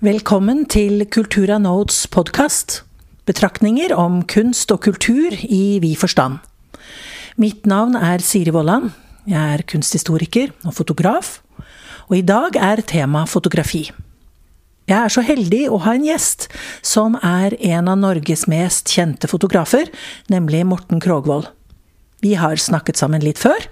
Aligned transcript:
Velkommen 0.00 0.62
til 0.64 1.02
Kultura 1.12 1.58
Notes 1.60 2.06
podkast. 2.08 2.78
Betraktninger 3.28 3.92
om 3.92 4.22
kunst 4.24 4.72
og 4.72 4.78
kultur 4.86 5.34
i 5.44 5.76
vid 5.82 5.98
forstand. 6.00 6.38
Mitt 7.36 7.68
navn 7.68 7.98
er 8.00 8.24
Siri 8.24 8.48
Vollan. 8.56 8.94
Jeg 9.28 9.58
er 9.58 9.64
kunsthistoriker 9.68 10.54
og 10.64 10.72
fotograf. 10.78 11.42
Og 12.08 12.16
i 12.16 12.24
dag 12.24 12.56
er 12.56 12.80
tema 12.80 13.26
fotografi. 13.28 13.90
Jeg 14.88 14.96
er 14.96 15.12
så 15.12 15.20
heldig 15.20 15.66
å 15.68 15.84
ha 15.84 15.92
en 15.98 16.08
gjest 16.08 16.48
som 16.80 17.20
er 17.20 17.60
en 17.60 17.92
av 17.92 18.00
Norges 18.00 18.48
mest 18.48 18.88
kjente 18.88 19.28
fotografer, 19.28 19.92
nemlig 20.32 20.64
Morten 20.64 21.04
Krogvold. 21.04 21.52
Vi 22.24 22.38
har 22.40 22.56
snakket 22.56 22.96
sammen 22.96 23.20
litt 23.20 23.44
før, 23.44 23.68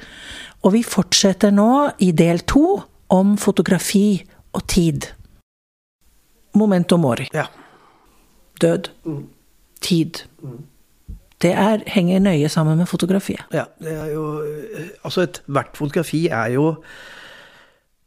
og 0.60 0.76
vi 0.76 0.84
fortsetter 0.84 1.56
nå 1.56 1.94
i 2.04 2.12
del 2.12 2.44
to 2.44 2.82
om 3.08 3.38
fotografi 3.40 4.26
og 4.52 4.68
tid. 4.68 5.14
Momento 6.54 6.96
mori. 6.96 7.28
Ja. 7.34 7.44
Død. 8.60 8.90
Tid. 9.80 10.24
Det 11.42 11.52
er, 11.52 11.78
henger 11.86 12.18
nøye 12.18 12.48
sammen 12.48 12.78
med 12.78 12.86
fotografiet. 12.86 13.44
ja 13.52 13.64
det 13.78 13.92
er 13.94 14.06
jo 14.12 14.42
Altså, 15.04 15.22
ethvert 15.22 15.76
fotografi 15.76 16.26
er 16.26 16.46
jo 16.46 16.82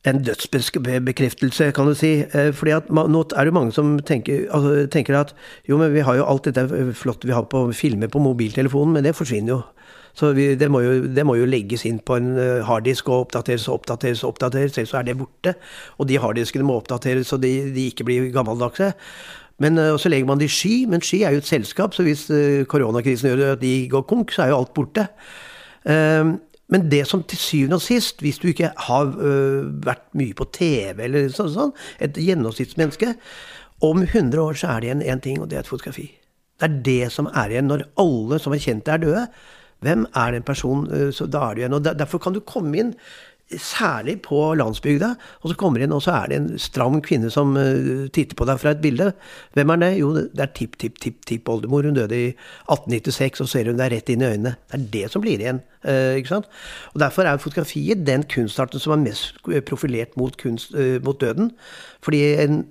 en 0.09 0.23
dødsbekreftelse, 0.25 1.71
kan 1.71 1.85
du 1.85 1.93
si. 1.93 2.25
Eh, 2.33 2.51
Fordi 2.53 2.71
at 2.71 2.89
nå 2.89 3.23
er 3.37 3.45
det 3.45 3.53
mange 3.53 3.73
som 3.75 3.99
tenker, 3.99 4.47
altså, 4.49 4.87
tenker 4.89 5.19
at 5.19 5.35
jo, 5.69 5.77
men 5.77 5.93
vi 5.93 6.01
har 6.05 6.17
jo 6.17 6.25
alt 6.25 6.49
dette 6.49 6.93
flotte 6.97 7.29
vi 7.29 7.35
har 7.37 7.45
på 7.45 7.67
filmer 7.73 8.09
på 8.09 8.19
mobiltelefonen, 8.19 8.93
men 8.93 9.05
det 9.05 9.15
forsvinner 9.15 9.53
jo. 9.53 9.61
Så 10.13 10.33
vi, 10.35 10.55
det, 10.59 10.67
må 10.71 10.81
jo, 10.81 11.05
det 11.07 11.23
må 11.23 11.37
jo 11.39 11.45
legges 11.47 11.85
inn 11.87 12.01
på 12.03 12.17
en 12.17 12.33
eh, 12.35 12.65
harddisk 12.67 13.09
og 13.09 13.27
oppdateres 13.27 13.67
og 13.69 13.79
oppdateres 13.79 14.23
og 14.25 14.33
oppdateres, 14.33 14.77
ellers 14.77 14.95
er 14.97 15.05
det 15.07 15.17
borte. 15.19 15.53
Og 15.99 16.09
de 16.09 16.19
harddiskene 16.19 16.65
må 16.67 16.81
oppdateres 16.81 17.31
så 17.31 17.39
de, 17.39 17.53
de 17.71 17.88
ikke 17.91 18.08
blir 18.09 18.27
gammeldagse. 18.33 18.91
Men 19.61 19.77
eh, 19.77 19.93
så 20.02 20.09
legger 20.09 20.27
man 20.27 20.41
det 20.41 20.49
i 20.49 20.55
sky, 20.58 20.75
men 20.89 21.05
sky 21.05 21.21
er 21.23 21.38
jo 21.38 21.45
et 21.45 21.47
selskap, 21.47 21.93
så 21.93 22.03
hvis 22.03 22.25
koronakrisen 22.67 23.30
gjør 23.30 23.53
at 23.53 23.61
de 23.61 23.75
går 23.91 24.08
konk, 24.09 24.33
så 24.33 24.47
er 24.47 24.55
jo 24.55 24.63
alt 24.63 24.73
borte. 24.75 25.08
Eh, 25.86 26.36
Men 26.72 26.89
det 26.91 27.03
som 27.08 27.23
til 27.27 27.38
syvende 27.38 27.75
og 27.75 27.81
sist, 27.83 28.22
hvis 28.23 28.38
du 28.39 28.47
ikke 28.47 28.72
har 28.88 29.09
øh, 29.19 29.67
vært 29.86 30.05
mye 30.16 30.33
på 30.38 30.45
TV 30.55 31.03
eller 31.03 31.27
sånn, 31.36 31.50
sånn 31.52 31.73
et 32.00 32.16
gjennomsnittsmenneske 32.16 33.16
Om 33.83 34.03
100 34.05 34.38
år 34.39 34.53
så 34.59 34.67
er 34.75 34.80
det 34.83 34.88
igjen 34.92 35.02
én 35.09 35.22
ting, 35.23 35.39
og 35.42 35.49
det 35.49 35.58
er 35.58 35.64
et 35.66 35.67
fotografi. 35.72 36.05
Det 36.61 36.67
er 36.69 36.75
det 36.86 37.11
som 37.11 37.25
er 37.33 37.49
igjen 37.49 37.66
når 37.72 37.81
alle 37.99 38.38
som 38.39 38.53
er 38.53 38.61
kjent, 38.61 38.88
er 38.94 39.02
døde. 39.02 39.23
Hvem 39.81 40.03
er 40.14 40.31
den 40.36 40.44
personen? 40.45 40.86
øh, 40.94 41.09
Så 41.14 41.25
da 41.25 41.39
er 41.49 41.55
det 41.55 41.64
igjen. 41.64 41.73
Og 41.73 41.83
der- 41.83 41.94
Derfor 41.97 42.19
kan 42.22 42.33
du 42.33 42.39
komme 42.39 42.77
inn, 42.77 42.94
særlig 43.59 44.21
på 44.21 44.53
landsbygda, 44.55 45.13
og 45.41 45.52
så 45.52 45.57
kommer 45.59 45.83
inn, 45.83 45.94
og 45.95 46.03
så 46.05 46.13
er 46.16 46.31
det 46.31 46.38
en 46.38 46.49
stram 46.61 46.99
kvinne 47.03 47.31
som 47.33 47.55
øh, 47.58 48.08
titter 48.13 48.38
på 48.38 48.47
deg 48.47 48.59
fra 48.61 48.73
et 48.75 48.81
bilde. 48.83 49.11
Hvem 49.53 49.73
er 49.73 49.81
det? 49.83 49.91
Jo, 49.99 50.11
det 50.16 50.43
er 50.43 50.53
tipp-tipp-tipp-tippoldemor. 50.58 51.88
Hun 51.88 51.97
døde 51.97 52.17
i 52.17 52.27
1896, 52.31 53.41
og 53.43 53.52
ser 53.52 53.71
hun 53.71 53.80
deg 53.81 53.93
rett 53.95 54.11
inn 54.13 54.23
i 54.23 54.30
øynene. 54.31 54.55
Det 54.71 54.80
er 54.80 54.89
det 54.95 55.05
som 55.11 55.23
blir 55.23 55.39
igjen. 55.43 55.61
øh, 55.85 56.16
ikke 56.16 56.33
sant? 56.35 56.52
Og 56.93 56.99
Derfor 56.99 57.23
er 57.23 57.38
fotografiet 57.38 58.05
den 58.08 58.23
kunstarten 58.23 58.80
som 58.80 58.93
er 58.93 59.03
mest 59.09 59.41
profilert 59.67 60.17
mot, 60.17 60.38
kunst, 60.38 60.75
øh, 60.75 61.03
mot 61.03 61.21
døden. 61.21 61.52
Fordi 62.02 62.23
en 62.33 62.65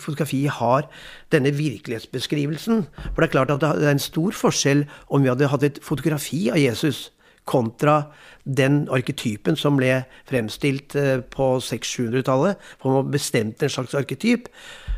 fotografi 0.00 0.46
har 0.48 0.86
denne 1.32 1.50
virkelighetsbeskrivelsen. 1.52 2.86
For 3.12 3.20
det 3.20 3.26
er 3.28 3.32
klart 3.32 3.50
at 3.50 3.60
det 3.60 3.84
er 3.84 3.90
en 3.90 3.98
stor 3.98 4.30
forskjell 4.32 4.86
om 5.10 5.20
vi 5.22 5.28
hadde 5.28 5.50
hatt 5.52 5.66
et 5.66 5.78
fotografi 5.84 6.48
av 6.48 6.56
Jesus 6.56 7.10
kontra 7.50 8.02
den 8.46 8.84
arketypen 8.92 9.58
som 9.58 9.76
ble 9.78 10.04
fremstilt 10.28 10.94
øh, 10.98 11.20
på 11.30 11.56
600-700-tallet. 11.64 12.70
For 12.80 13.00
man 13.00 13.12
bestemte 13.12 13.66
en 13.66 13.74
slags 13.74 13.94
arketyp. 13.98 14.48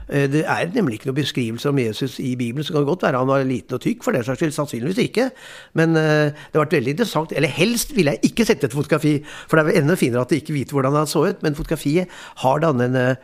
Eh, 0.08 0.28
Det 0.30 0.44
er 0.46 0.70
nemlig 0.74 0.98
ikke 1.00 1.10
noen 1.10 1.20
beskrivelse 1.20 1.68
om 1.68 1.78
Jesus 1.78 2.18
i 2.20 2.34
Bibelen. 2.36 2.64
Så 2.64 2.72
kan 2.72 2.82
det 2.84 2.90
godt 2.90 3.06
være 3.06 3.18
han 3.18 3.30
var 3.30 3.44
liten 3.48 3.74
og 3.76 3.80
tykk, 3.82 4.04
for 4.04 4.12
den 4.12 4.24
saks 4.24 4.38
skyld. 4.42 4.52
Sannsynligvis 4.56 4.98
ikke. 4.98 5.30
Men 5.74 5.96
eh, 5.96 6.32
det 6.32 6.54
har 6.54 6.64
vært 6.64 6.78
veldig 6.78 6.96
interessant. 6.96 7.32
Eller 7.36 7.48
helst 7.48 7.96
ville 7.96 8.14
jeg 8.14 8.32
ikke 8.32 8.46
sett 8.48 8.64
et 8.64 8.76
fotografi, 8.76 9.18
for 9.48 9.58
det 9.58 9.72
er 9.72 9.82
enda 9.82 9.96
finere 9.98 10.26
at 10.26 10.30
de 10.30 10.42
ikke 10.42 10.56
vet 10.58 10.74
hvordan 10.74 11.00
han 11.02 11.10
så 11.10 11.26
ut. 11.30 11.42
Men 11.42 11.58
fotografiet 11.58 12.08
har 12.44 12.62
denne 12.62 13.08
eh, 13.10 13.16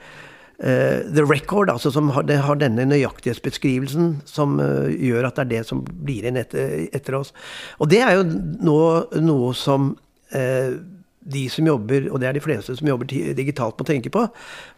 the 0.58 1.22
record, 1.22 1.70
altså 1.70 1.92
som 1.94 2.08
har, 2.10 2.26
har 2.26 2.58
denne 2.58 2.82
nøyaktighetsbeskrivelsen 2.90 4.16
som 4.26 4.56
uh, 4.58 4.88
gjør 4.90 5.28
at 5.28 5.38
det 5.38 5.44
er 5.44 5.52
det 5.52 5.60
som 5.68 5.84
blir 5.86 6.24
igjen 6.26 6.40
etter, 6.40 6.88
etter 6.90 7.14
oss. 7.20 7.30
Og 7.78 7.92
det 7.92 8.00
er 8.02 8.16
jo 8.18 8.24
nå 8.66 8.78
noe 9.22 9.52
som 9.54 9.92
uh, 10.34 10.72
de 11.28 11.44
som 11.52 11.66
jobber, 11.68 12.08
og 12.12 12.20
det 12.22 12.28
er 12.28 12.36
de 12.36 12.42
fleste 12.42 12.76
som 12.78 12.88
jobber 12.88 13.08
digitalt, 13.36 13.78
må 13.78 13.86
tenke 13.86 14.12
på. 14.12 14.24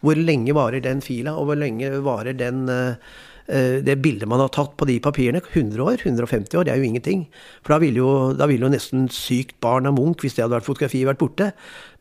Hvor 0.03 0.19
lenge 0.19 0.55
varer 0.55 0.83
den 0.83 1.03
fila, 1.03 1.35
og 1.39 1.49
hvor 1.49 1.59
lenge 1.59 1.91
varer 2.03 2.35
den 2.37 2.65
eh, 2.71 2.95
eh, 2.95 3.29
det 3.47 3.95
bildet 4.03 4.29
man 4.29 4.39
har 4.43 4.51
tatt 4.53 4.75
på 4.79 4.85
de 4.87 4.97
papirene. 5.03 5.41
100 5.41 5.81
år, 5.83 6.03
150 6.05 6.59
år, 6.59 6.67
det 6.67 6.73
er 6.73 6.81
jo 6.81 6.87
ingenting. 6.87 7.23
For 7.61 7.75
da 7.75 7.79
ville 7.83 8.01
jo, 8.01 8.11
da 8.37 8.47
ville 8.49 8.67
jo 8.67 8.71
nesten 8.73 9.07
sykt 9.11 9.57
barn 9.63 9.89
av 9.89 9.97
Munch, 9.97 10.21
hvis 10.23 10.37
det 10.37 10.45
hadde 10.45 10.57
vært 10.59 10.67
fotografi, 10.69 11.03
vært 11.07 11.21
borte. 11.21 11.51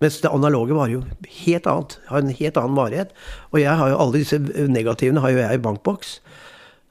Mens 0.02 0.20
det 0.22 0.32
analoge 0.32 0.76
varer 0.76 0.98
jo 0.98 1.02
helt 1.44 1.68
annet. 1.70 1.96
Har 2.10 2.22
en 2.22 2.36
helt 2.42 2.60
annen 2.60 2.78
varighet. 2.78 3.16
Og 3.50 3.62
jeg 3.62 3.80
har 3.82 3.92
jo 3.92 3.98
alle 4.04 4.22
disse 4.22 4.40
negativene 4.70 5.24
har 5.24 5.34
jo 5.34 5.42
jeg 5.42 5.60
i 5.60 5.64
bankboks. 5.64 6.18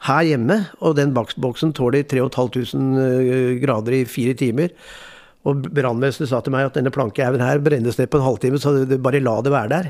Her 0.08 0.24
hjemme, 0.24 0.62
og 0.80 0.96
den 0.96 1.12
bankboksen 1.16 1.74
tåler 1.76 2.06
3500 2.08 3.60
grader 3.60 3.98
i 3.98 4.06
fire 4.08 4.36
timer. 4.40 4.72
Og 5.48 5.70
brannvesenet 5.72 6.28
sa 6.32 6.42
til 6.44 6.52
meg 6.52 6.68
at 6.68 6.76
denne 6.76 6.92
plankehaugen 6.92 7.44
her 7.44 7.62
brennes 7.64 7.96
ned 7.96 8.10
på 8.12 8.20
en 8.20 8.26
halvtime, 8.26 8.60
så 8.60 8.74
bare 9.00 9.22
la 9.24 9.38
det 9.46 9.54
være 9.54 9.72
der. 9.72 9.88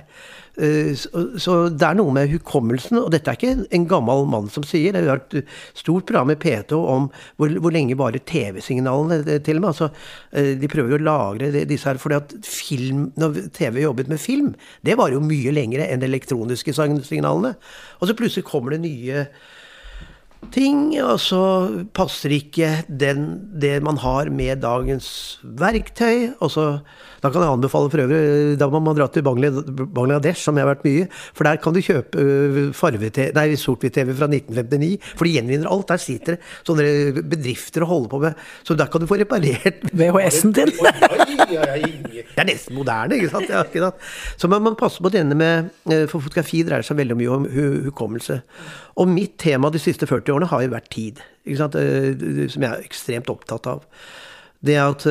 Eh, 0.61 0.93
Så, 0.93 1.55
det 1.73 1.87
er 1.87 1.97
noe 1.97 2.13
med 2.13 2.29
hukommelsen, 2.29 2.99
og 3.01 3.09
dette 3.13 3.31
er 3.31 3.39
ikke 3.39 3.65
en 3.73 3.87
gammel 3.89 4.25
mann 4.29 4.49
som 4.53 4.65
sier. 4.67 4.93
Det 4.93 5.01
har 5.01 5.17
vært 5.17 5.39
et 5.41 5.53
stort 5.73 6.05
program 6.05 6.29
i 6.33 6.37
P2 6.37 6.77
om 6.77 7.09
hvor, 7.39 7.55
hvor 7.63 7.73
lenge 7.73 7.97
varer 7.97 8.21
TV-signalene 8.21 9.23
eh, 9.25 9.41
til 9.41 9.57
og 9.57 9.65
med. 9.65 9.69
Altså, 9.73 9.89
eh, 10.37 10.53
de 10.59 10.69
prøver 10.71 10.93
jo 10.93 11.01
å 11.01 11.07
lagre 11.09 11.65
disse 11.65 11.89
her, 11.89 12.01
fordi 12.01 12.19
at 12.19 12.35
film, 12.45 13.07
når 13.17 13.47
TV 13.57 13.81
jobbet 13.87 14.11
med 14.11 14.21
film, 14.21 14.53
det 14.85 14.99
varer 14.99 15.17
jo 15.17 15.25
mye 15.25 15.55
lengre 15.55 15.87
enn 15.89 16.03
de 16.03 16.11
elektroniske 16.11 16.75
signalene. 16.77 17.55
Og 17.99 18.09
så 18.09 18.17
plutselig 18.17 18.45
kommer 18.45 18.77
det 18.77 18.83
nye 18.85 19.25
ting, 20.53 20.93
og 21.03 21.19
så 21.21 21.41
passer 21.95 22.33
ikke 22.35 22.71
den, 22.87 23.49
det 23.61 23.77
man 23.85 23.99
har 24.01 24.31
med 24.33 24.63
dagens 24.63 25.39
verktøy. 25.43 26.33
Og 26.39 26.51
så, 26.51 26.65
da 27.19 27.29
kan 27.31 27.43
jeg 27.43 27.51
anbefale 27.51 27.89
for 27.91 28.03
øvrig, 28.03 28.57
da 28.59 28.67
må 28.71 28.79
man 28.83 28.97
dra 28.97 29.07
til 29.11 29.23
Bangladesh, 29.25 30.43
som 30.45 30.57
jeg 30.57 30.65
har 30.65 30.71
vært 30.73 30.85
mye. 30.87 31.07
For 31.35 31.47
der 31.47 31.59
kan 31.61 31.75
du 31.75 31.81
kjøpe 31.83 32.21
øh, 32.23 32.59
sort-hvitt-TV 32.75 34.13
fra 34.15 34.29
1959, 34.29 35.11
for 35.19 35.27
de 35.27 35.33
gjenvinner 35.35 35.69
alt. 35.71 35.87
Der 35.91 36.01
sitter 36.03 36.37
det 36.37 36.67
sånne 36.67 36.85
bedrifter 37.31 37.85
og 37.85 37.91
holder 37.93 38.11
på 38.13 38.21
med 38.23 38.43
Så 38.67 38.77
der 38.79 38.89
kan 38.91 39.01
du 39.03 39.07
få 39.09 39.17
reparert 39.19 39.81
VHS-en 39.99 40.53
din. 40.55 40.71
det 41.49 42.37
er 42.37 42.47
nesten 42.47 42.77
moderne, 42.77 43.17
ikke 43.17 43.31
sant? 43.33 43.49
Ja, 43.51 43.63
ikke 43.67 43.83
sant? 43.83 44.07
Så 44.39 44.49
man 44.51 44.63
må 44.65 44.75
passe 44.79 45.01
på 45.03 45.11
denne 45.13 45.35
med 45.37 45.71
eh, 45.91 46.05
For 46.09 46.23
fotografi 46.23 46.63
dreier 46.67 46.85
seg 46.85 46.99
veldig 46.99 47.17
mye 47.19 47.33
om 47.35 47.49
hukommelse. 47.89 48.39
Og 48.99 49.09
mitt 49.11 49.37
tema 49.41 49.71
de 49.73 49.81
siste 49.81 50.07
40 50.09 50.35
årene 50.35 50.51
har 50.51 50.63
jo 50.65 50.73
vært 50.73 50.89
tid. 50.93 51.19
Ikke 51.47 51.61
sant? 51.63 51.75
Eh, 51.79 52.47
Som 52.51 52.65
jeg 52.65 52.71
er 52.71 52.85
ekstremt 52.87 53.31
opptatt 53.31 53.67
av. 53.69 53.83
Det 54.65 54.75
at 54.75 55.05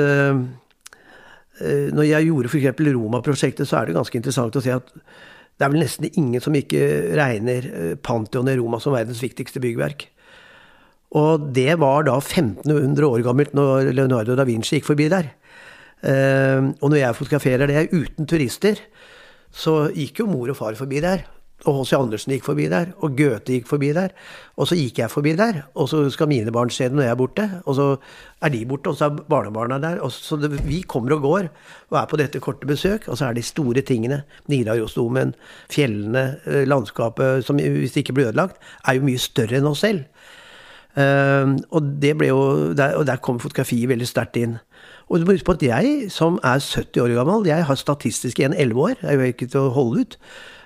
Når 1.59 2.07
jeg 2.07 2.29
gjorde 2.29 2.51
f.eks. 2.53 2.83
Roma-prosjektet, 2.95 3.67
så 3.67 3.81
er 3.81 3.89
det 3.89 3.97
ganske 3.97 4.19
interessant 4.21 4.57
å 4.59 4.63
se 4.63 4.77
at 4.77 4.93
det 5.59 5.67
er 5.67 5.73
vel 5.73 5.83
nesten 5.83 6.07
ingen 6.13 6.43
som 6.43 6.55
ikke 6.55 6.81
regner 7.19 7.67
eh, 7.67 7.95
Pantheon 7.99 8.51
i 8.51 8.55
Roma 8.61 8.79
som 8.83 8.95
verdens 8.95 9.23
viktigste 9.25 9.63
byggverk. 9.63 10.07
Og 11.19 11.49
det 11.57 11.73
var 11.83 12.05
da 12.07 12.19
1500 12.21 13.07
år 13.09 13.25
gammelt 13.27 13.57
når 13.57 13.91
Leonardo 13.97 14.37
da 14.39 14.47
Vinci 14.47 14.79
gikk 14.79 14.87
forbi 14.93 15.09
der. 15.11 15.33
Eh, 16.07 16.63
og 16.79 16.87
når 16.93 17.01
jeg 17.01 17.19
fotograferer 17.19 17.71
det 17.71 17.89
uten 17.91 18.29
turister, 18.31 18.79
så 19.51 19.89
gikk 19.91 20.23
jo 20.23 20.29
mor 20.31 20.53
og 20.53 20.61
far 20.61 20.79
forbi 20.79 21.03
der. 21.03 21.27
Og 21.67 21.81
H.C. 21.81 21.97
Andersen 21.99 22.31
gikk 22.31 22.45
forbi 22.47 22.69
der, 22.71 22.93
og 23.03 23.17
Goethe 23.19 23.57
gikk 23.57 23.67
forbi 23.67 23.89
der. 23.97 24.13
Og 24.57 24.69
så 24.71 24.77
gikk 24.79 25.01
jeg 25.03 25.11
forbi 25.11 25.33
der, 25.39 25.65
og 25.75 25.89
så 25.91 26.05
skal 26.15 26.31
mine 26.31 26.53
barn 26.55 26.71
se 26.71 26.87
det 26.87 26.95
når 26.95 27.09
jeg 27.09 27.11
er 27.11 27.19
borte. 27.19 27.47
Og 27.65 27.75
så 27.75 27.87
er 28.47 28.53
de 28.55 28.61
borte, 28.71 28.93
og 28.93 28.99
så 28.99 29.09
er 29.09 29.19
barnebarna 29.33 29.81
der. 29.83 29.99
Og 30.07 30.13
så 30.15 30.39
det, 30.39 30.53
vi 30.69 30.85
kommer 30.87 31.17
og 31.17 31.25
går 31.27 31.49
og 31.91 31.99
er 31.99 32.07
på 32.11 32.21
dette 32.21 32.43
korte 32.45 32.69
besøk, 32.69 33.09
og 33.09 33.19
så 33.19 33.27
er 33.29 33.35
de 33.35 33.43
store 33.43 33.83
tingene. 33.83 34.23
Nidarosdomen, 34.47 35.35
fjellene, 35.73 36.25
eh, 36.47 36.65
landskapet, 36.69 37.45
som 37.45 37.59
hvis 37.59 37.97
det 37.97 38.05
ikke 38.07 38.15
blir 38.21 38.31
ødelagt, 38.31 38.63
er 38.87 38.95
jo 38.95 39.09
mye 39.09 39.19
større 39.19 39.59
enn 39.59 39.67
oss 39.67 39.83
selv. 39.83 40.07
Uh, 40.99 41.55
og, 41.71 41.93
det 42.03 42.17
ble 42.19 42.31
jo, 42.33 42.39
der, 42.75 42.97
og 42.99 43.05
der 43.07 43.21
kom 43.23 43.37
fotografiet 43.39 43.91
veldig 43.91 44.07
sterkt 44.09 44.39
inn. 44.41 44.57
Og 45.09 45.21
du 45.21 45.27
må 45.27 45.37
huske 45.37 45.47
på 45.47 45.55
at 45.55 45.63
jeg, 45.63 46.09
som 46.11 46.41
er 46.43 46.59
70 46.59 47.03
år 47.05 47.15
gammel, 47.15 47.47
jeg 47.47 47.67
har 47.69 47.79
statistisk 47.79 48.41
igjen 48.41 48.57
11 48.57 48.81
år. 48.83 48.95
Jeg 49.03 49.13
er 49.13 49.21
jo 49.21 49.35
ikke 49.35 49.51
til 49.53 49.69
å 49.69 49.75
holde 49.77 50.03
ut. 50.03 50.17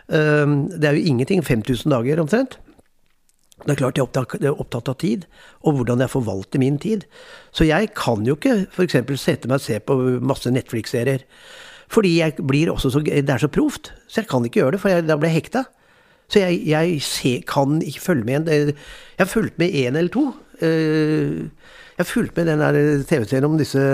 Eh, 0.08 0.46
det 0.76 0.88
er 0.88 0.99
jo 0.99 1.08
ingenting. 1.12 1.43
5000 1.44 1.90
dager 1.93 2.22
omtrent. 2.22 2.58
Det 3.62 3.76
er 3.76 3.78
klart 3.78 3.99
jeg 3.99 4.06
er 4.43 4.56
opptatt, 4.58 4.88
av 4.90 4.96
tid, 4.99 5.26
og 5.62 5.76
hvordan 5.78 6.00
jeg 6.02 6.10
forvalter 6.10 6.58
min 6.58 6.78
tid. 6.82 7.04
Så 7.54 7.66
jeg 7.69 7.93
kan 7.94 8.25
jo 8.26 8.34
ikke 8.34 8.66
f.eks. 8.72 8.96
sette 9.20 9.50
meg 9.50 9.60
og 9.60 9.62
se 9.62 9.78
på 9.78 9.99
masse 10.25 10.50
Netflix-serier. 10.50 11.22
Fordi 11.93 12.16
jeg 12.16 12.43
blir 12.49 12.72
også 12.72 12.90
så, 12.90 13.02
det 13.04 13.28
er 13.31 13.43
så 13.43 13.50
proft. 13.52 13.93
Så 14.08 14.22
jeg 14.22 14.31
kan 14.31 14.44
ikke 14.49 14.62
gjøre 14.62 14.75
det, 14.75 14.82
for 14.82 14.90
jeg, 14.90 15.06
da 15.06 15.19
blir 15.20 15.31
jeg 15.31 15.43
hekta. 15.43 15.66
Så 16.32 16.40
jeg, 16.40 16.62
jeg 16.66 16.98
se, 17.05 17.34
kan 17.46 17.82
ikke 17.84 18.00
følge 18.02 18.25
med. 18.25 18.48
Jeg 18.48 18.75
har 19.20 19.31
fulgt 19.31 19.60
med 19.60 19.76
én 19.76 19.98
eller 19.98 20.10
to. 20.10 20.31
Eh, 20.64 21.44
jeg 21.93 22.00
har 22.00 22.08
fulgt 22.08 22.37
med 22.37 22.48
den 22.48 22.64
der 22.64 22.81
TV-serien 23.06 23.46
om 23.46 23.58
disse 23.60 23.84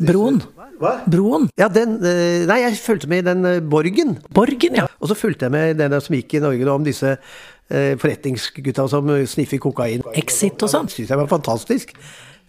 Broen. 0.00 0.40
Hva? 0.82 0.96
Broen. 1.10 1.46
Ja, 1.60 1.68
den 1.70 2.00
eh, 2.02 2.42
Nei, 2.50 2.58
jeg 2.64 2.80
fulgte 2.82 3.10
med 3.10 3.22
i 3.22 3.28
den 3.30 3.46
eh, 3.46 3.60
Borgen. 3.62 4.16
Borgen, 4.34 4.80
ja. 4.80 4.88
Og 4.98 5.12
så 5.12 5.18
fulgte 5.18 5.46
jeg 5.46 5.54
med 5.54 5.78
den 5.78 5.94
som 6.02 6.16
gikk 6.18 6.36
i 6.38 6.42
Norge 6.42 6.68
om 6.72 6.84
disse 6.86 7.14
eh, 7.14 7.94
forretningsgutta 8.00 8.88
som 8.90 9.14
sniffer 9.30 9.62
kokain. 9.62 10.02
Exit 10.18 10.62
og 10.66 10.72
sånn. 10.72 10.90
Det 10.90 10.98
syns 10.98 11.14
jeg 11.14 11.22
var 11.22 11.30
fantastisk. 11.30 11.94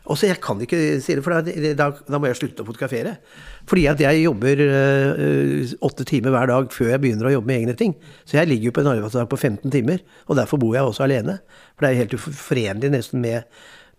Og 0.03 0.17
så 0.19 0.27
jeg 0.27 0.41
kan 0.43 0.59
ikke 0.59 0.77
si 0.99 1.15
det, 1.15 1.23
for 1.23 1.31
da, 1.31 1.53
da, 1.79 1.87
da 2.11 2.19
må 2.19 2.27
jeg 2.27 2.41
slutte 2.41 2.65
å 2.65 2.67
fotografere. 2.67 3.15
Fordi 3.69 3.85
at 3.87 4.01
jeg 4.03 4.23
jobber 4.25 4.63
øh, 4.65 5.75
åtte 5.87 6.03
timer 6.09 6.33
hver 6.35 6.49
dag 6.51 6.73
før 6.75 6.91
jeg 6.91 7.03
begynner 7.05 7.29
å 7.29 7.35
jobbe 7.37 7.51
med 7.51 7.61
egne 7.61 7.77
ting. 7.79 7.95
Så 8.27 8.41
jeg 8.41 8.51
ligger 8.51 8.71
jo 8.71 8.75
på 8.75 8.83
en 8.83 8.91
arbeidsdag 8.97 9.29
på 9.31 9.39
15 9.39 9.71
timer, 9.71 10.03
og 10.27 10.41
derfor 10.41 10.59
bor 10.59 10.75
jeg 10.75 10.89
også 10.89 11.05
alene. 11.07 11.37
For 11.77 11.85
det 11.85 11.93
er 11.93 12.01
helt 12.03 12.17
uforenlig 12.17 12.91
nesten 12.97 13.23
med, 13.23 13.47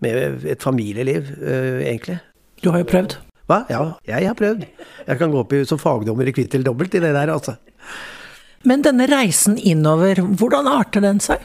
med 0.05 0.45
et 0.53 0.67
familieliv, 0.67 1.33
øh, 1.41 1.81
egentlig. 1.87 2.19
Du 2.61 2.69
har 2.75 2.85
jo 2.85 2.93
prøvd. 2.93 3.17
Hva? 3.51 3.63
Ja, 3.69 3.81
jeg 4.09 4.27
har 4.31 4.37
prøvd. 4.39 4.63
Jeg 5.07 5.19
kan 5.21 5.33
gå 5.35 5.41
opp 5.43 5.53
i, 5.53 5.65
som 5.69 5.81
fagdommer 5.81 6.29
i 6.31 6.33
kvitt 6.33 6.55
eller 6.57 6.71
dobbelt 6.71 6.95
i 6.97 7.03
det 7.05 7.11
der, 7.13 7.33
altså. 7.35 7.59
Men 8.65 8.81
denne 8.87 9.05
reisen 9.11 9.59
innover, 9.61 10.23
hvordan 10.41 10.69
arter 10.71 11.05
den 11.05 11.21
seg? 11.21 11.43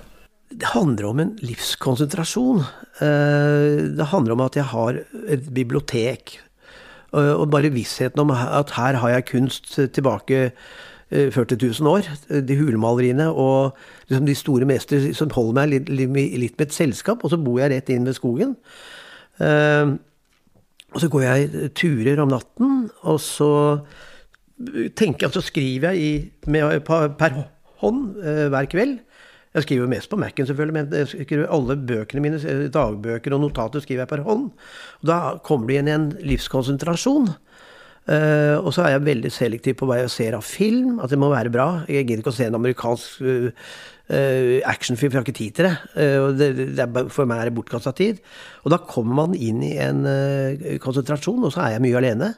Det 0.49 0.71
handler 0.71 1.09
om 1.09 1.19
en 1.19 1.33
livskonsentrasjon. 1.45 2.61
Eh, 3.03 3.89
Det 3.99 4.07
handler 4.13 4.33
om 4.33 4.41
at 4.47 4.55
jeg 4.55 4.63
har 4.71 5.01
et 5.27 5.43
bibliotek. 5.53 6.39
Eh, 7.13 7.33
Og 7.35 7.49
bare 7.51 7.69
vissheten 7.69 8.19
om 8.23 8.31
at 8.31 8.71
her 8.71 8.93
har 8.95 9.09
jeg 9.09 9.25
kunst 9.25 9.75
tilbake 9.93 10.51
eh, 11.11 11.29
40 11.29 11.59
000 11.81 11.91
år. 11.91 12.07
De 12.47 12.55
hulemaleriene 12.55 13.27
og 13.29 13.75
liksom 14.09 14.25
de 14.25 14.35
store 14.35 14.65
mestere 14.65 15.13
som 15.13 15.29
holder 15.29 15.53
meg 15.67 15.89
litt, 15.89 16.09
med 16.09 16.61
et 16.61 16.73
selskap. 16.73 17.23
Og 17.23 17.29
så 17.31 17.37
bor 17.37 17.59
jeg 17.59 17.71
rett 17.75 17.89
inn 17.89 18.05
ved 18.07 18.15
skogen. 18.15 18.55
Eh, 19.39 19.97
Og 20.93 21.03
så 21.03 21.09
går 21.11 21.25
jeg 21.25 21.73
turer 21.77 22.21
om 22.21 22.31
natten, 22.31 22.87
og 23.05 23.19
så 23.21 23.51
tenker 24.97 25.27
jeg, 25.27 25.35
så 25.35 25.43
skriver 25.45 25.93
jeg 25.93 26.01
i, 26.01 26.13
med, 26.51 26.81
per, 26.85 27.37
hånd 27.83 28.17
eh, 28.19 28.47
hver 28.51 28.67
kveld. 28.71 28.97
Jeg 29.55 29.65
skriver 29.65 29.89
mest 29.89 30.09
på 30.11 30.17
Mac-en, 30.19 30.45
selvfølgelig, 30.45 30.75
men 30.75 30.91
jeg 30.93 31.09
skriver 31.13 31.49
alle 31.53 31.77
bøkene 31.77 32.23
mine, 32.25 32.41
eh, 32.41 32.65
dagbøker 32.73 33.33
og 33.33 33.45
notater, 33.45 33.81
skriver 33.85 34.03
jeg 34.03 34.11
per 34.11 34.25
hånd. 34.25 34.49
Og 35.01 35.09
da 35.09 35.19
kommer 35.45 35.69
det 35.69 35.77
igjen 35.77 35.93
en 35.93 36.09
livskonsentrasjon. 36.25 37.31
Eh, 38.09 38.57
og 38.57 38.71
så 38.73 38.85
er 38.85 38.95
jeg 38.95 39.05
veldig 39.05 39.29
selektiv 39.33 39.75
på 39.79 39.87
hva 39.89 39.99
jeg 39.99 40.11
ser 40.13 40.37
av 40.37 40.45
film, 40.45 40.97
at 41.03 41.11
det 41.11 41.19
må 41.21 41.29
være 41.29 41.51
bra. 41.53 41.69
Jeg 41.91 42.07
gidder 42.07 42.23
ikke 42.23 42.33
å 42.33 42.37
se 42.39 42.47
en 42.47 42.57
amerikansk 42.57 43.21
uh, 43.21 43.49
uh, 44.09 44.53
actionfilm, 44.71 45.11
for 45.11 45.19
jeg 45.19 45.21
har 45.21 45.27
ikke 45.27 45.39
tid 45.39 45.57
til 45.57 45.67
det. 45.67 45.73
Det, 46.39 46.51
det 46.77 46.85
er, 46.85 47.09
for 47.13 47.29
meg 47.29 47.43
er 47.43 47.49
det 47.49 47.55
bortkasta 47.57 47.93
tid. 47.97 48.21
Og 48.63 48.73
da 48.73 48.79
kommer 48.89 49.17
man 49.23 49.35
inn 49.37 49.61
i 49.65 49.75
en 49.83 50.05
konsentrasjon, 50.81 51.43
og 51.43 51.53
så 51.53 51.65
er 51.65 51.75
jeg 51.75 51.85
mye 51.85 51.99
alene. 51.99 52.31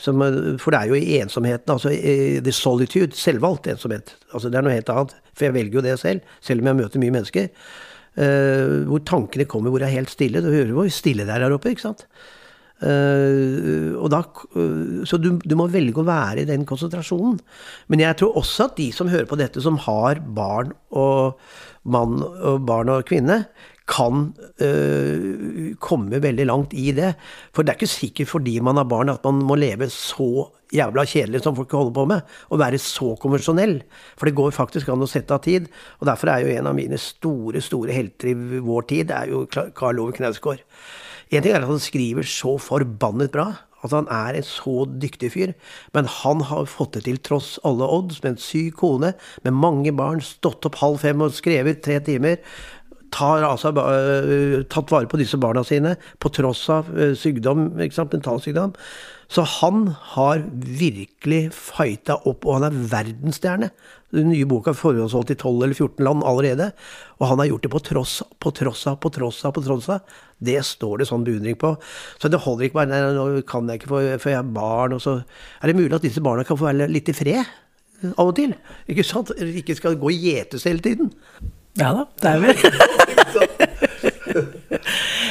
Som, 0.00 0.22
for 0.56 0.72
det 0.72 0.78
er 0.78 0.88
jo 0.88 0.96
i 0.96 1.18
ensomheten, 1.20 1.74
altså 1.74 1.90
the 1.92 2.52
solitude, 2.56 3.12
selvvalgt 3.16 3.66
ensomhet. 3.68 4.14
Altså 4.32 4.48
Det 4.48 4.56
er 4.56 4.64
noe 4.64 4.72
helt 4.72 4.88
annet, 4.88 5.12
for 5.36 5.44
jeg 5.44 5.56
velger 5.58 5.76
jo 5.76 5.82
det 5.84 5.96
selv, 6.00 6.30
selv 6.40 6.64
om 6.64 6.70
jeg 6.70 6.78
møter 6.78 7.02
mye 7.02 7.16
mennesker. 7.18 7.50
Hvor 8.88 9.02
tankene 9.04 9.44
kommer, 9.48 9.72
hvor 9.72 9.84
det 9.84 9.90
er 9.90 9.98
helt 9.98 10.12
stille. 10.12 10.40
Du 10.40 10.48
hører 10.48 10.72
hvor 10.72 10.88
stille 10.92 11.28
det 11.28 11.36
er 11.36 11.44
her 11.44 11.56
oppe, 11.56 11.74
ikke 11.74 11.84
sant. 11.84 12.06
Eh, 12.80 13.96
da, 14.08 14.20
eh, 14.56 15.02
så 15.04 15.18
du, 15.20 15.34
du 15.44 15.56
må 15.58 15.68
velge 15.72 16.00
å 16.00 16.06
være 16.08 16.44
i 16.44 16.48
den 16.48 16.64
konsentrasjonen. 16.68 17.40
Men 17.92 18.04
jeg 18.06 18.20
tror 18.20 18.38
også 18.40 18.70
at 18.70 18.78
de 18.80 18.88
som 18.96 19.10
hører 19.12 19.28
på 19.28 19.38
dette, 19.40 19.60
som 19.64 19.76
har 19.84 20.22
barn 20.24 20.72
og 20.90 21.36
mann 21.84 22.20
og 22.22 22.64
barn 22.68 22.92
og 22.92 23.04
kvinne, 23.08 23.44
kan 23.90 24.28
øh, 24.62 25.74
komme 25.82 26.22
veldig 26.22 26.46
langt 26.46 26.74
i 26.78 26.92
det. 26.94 27.14
For 27.52 27.66
det 27.66 27.72
er 27.72 27.80
ikke 27.80 27.90
sikkert 27.90 28.30
fordi 28.30 28.60
man 28.62 28.78
har 28.78 28.86
barn 28.88 29.10
at 29.10 29.24
man 29.26 29.42
må 29.48 29.58
leve 29.58 29.90
så 29.90 30.46
jævla 30.70 31.02
kjedelig 31.10 31.42
som 31.42 31.56
folk 31.58 31.72
holder 31.74 31.94
på 31.96 32.04
med, 32.06 32.34
og 32.54 32.60
være 32.62 32.78
så 32.78 33.16
konvensjonell. 33.20 33.80
For 34.14 34.30
det 34.30 34.36
går 34.38 34.54
faktisk 34.54 34.92
an 34.92 35.02
å 35.02 35.10
sette 35.10 35.34
av 35.34 35.42
tid. 35.42 35.66
Og 35.98 36.06
derfor 36.06 36.30
er 36.30 36.44
jo 36.44 36.54
en 36.54 36.70
av 36.70 36.78
mine 36.78 37.00
store, 37.02 37.62
store 37.64 37.96
helter 37.96 38.30
i 38.30 38.36
vår 38.62 38.86
tid, 38.92 39.10
det 39.10 39.18
er 39.18 39.34
jo 39.34 39.44
Karl 39.50 40.04
Ove 40.04 40.14
Knausgård. 40.14 40.62
En 41.30 41.42
ting 41.42 41.54
er 41.54 41.62
at 41.62 41.70
han 41.70 41.82
skriver 41.82 42.26
så 42.26 42.56
forbannet 42.58 43.30
bra. 43.34 43.52
At 43.80 43.94
han 43.96 44.08
er 44.12 44.36
en 44.36 44.44
så 44.44 44.84
dyktig 45.00 45.30
fyr. 45.32 45.52
Men 45.96 46.08
han 46.10 46.42
har 46.50 46.68
fått 46.68 46.98
det 46.98 47.06
til 47.06 47.20
tross 47.24 47.54
alle 47.64 47.86
odds, 47.88 48.20
med 48.22 48.34
en 48.34 48.42
syk 48.42 48.76
kone, 48.82 49.14
med 49.46 49.56
mange 49.56 49.94
barn, 49.96 50.20
stått 50.20 50.66
opp 50.68 50.80
halv 50.82 51.00
fem 51.00 51.22
og 51.24 51.36
skrevet 51.36 51.80
tre 51.86 52.00
timer 52.04 52.42
tar 53.12 53.44
altså, 53.46 53.72
øh, 53.74 54.64
tatt 54.70 54.92
vare 54.92 55.08
på 55.10 55.20
disse 55.20 55.38
barna 55.40 55.64
sine 55.66 55.96
på 56.22 56.32
tross 56.34 56.66
av 56.72 56.90
øh, 56.94 57.14
sykdom, 57.18 57.72
mentalsykdom. 57.78 58.74
Så 59.30 59.44
han 59.46 59.92
har 60.16 60.42
virkelig 60.50 61.52
fighta 61.54 62.16
opp, 62.26 62.46
og 62.46 62.56
han 62.56 62.66
er 62.66 62.78
verdensstjerne. 62.90 63.68
Den 64.10 64.32
nye 64.32 64.46
boka 64.50 64.72
er 64.72 64.78
forhåndsholdt 64.78 65.30
i 65.30 65.36
12 65.36 65.52
eller 65.68 65.76
14 65.76 66.02
land 66.02 66.24
allerede. 66.26 66.72
Og 67.20 67.28
han 67.30 67.38
har 67.38 67.46
gjort 67.52 67.62
det 67.62 67.70
på 67.70 67.82
tross, 67.86 68.16
på 68.42 68.50
tross 68.58 68.82
av, 68.90 68.98
på 68.98 69.12
tross 69.14 69.38
av, 69.46 69.54
på 69.54 69.62
tross 69.62 69.86
av. 69.94 70.18
Det 70.42 70.58
står 70.66 70.98
det 70.98 71.06
sånn 71.12 71.22
beundring 71.26 71.54
på. 71.60 71.76
Så 72.18 72.32
det 72.32 72.42
holder 72.42 72.66
ikke 72.66 72.80
bare 72.80 72.90
Nei, 72.90 73.00
nå 73.14 73.44
kan 73.46 73.70
jeg 73.70 73.78
ikke, 73.78 73.92
for, 73.92 74.10
for 74.18 74.34
jeg 74.34 74.40
har 74.40 74.50
barn. 74.58 74.98
Og 74.98 75.04
så 75.04 75.20
er 75.22 75.70
det 75.70 75.78
mulig 75.78 75.94
at 75.94 76.08
disse 76.08 76.24
barna 76.26 76.42
kan 76.48 76.58
få 76.58 76.72
være 76.72 76.90
litt 76.90 77.12
i 77.12 77.14
fred 77.14 77.44
av 78.16 78.26
og 78.26 78.34
til. 78.34 78.58
Ikke 78.90 79.06
sant? 79.06 79.30
Ikke 79.38 79.78
skal 79.78 79.98
gå 80.00 80.10
og 80.10 80.26
gjetes 80.26 80.66
hele 80.66 80.82
tiden. 80.82 81.14
Ja 81.78 81.92
da, 81.94 82.06
det 82.20 82.30
er 82.30 82.38
vel 82.42 82.56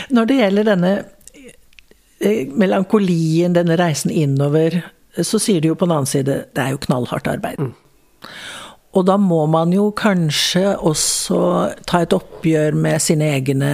Når 0.16 0.30
det 0.30 0.38
gjelder 0.40 0.68
denne 0.72 0.94
eh, 2.24 2.48
melankolien, 2.58 3.54
denne 3.58 3.76
reisen 3.80 4.12
innover, 4.12 4.80
så 5.20 5.40
sier 5.42 5.62
du 5.62 5.70
jo 5.72 5.78
på 5.78 5.86
den 5.88 5.98
annen 5.98 6.10
side 6.10 6.40
det 6.56 6.64
er 6.64 6.74
jo 6.74 6.82
knallhardt 6.86 7.30
arbeid. 7.30 7.60
Og 8.98 9.06
da 9.06 9.20
må 9.22 9.44
man 9.52 9.74
jo 9.76 9.90
kanskje 9.94 10.74
også 10.78 11.42
ta 11.90 12.02
et 12.06 12.16
oppgjør 12.16 12.78
med 12.78 13.04
sine 13.04 13.28
egne 13.36 13.74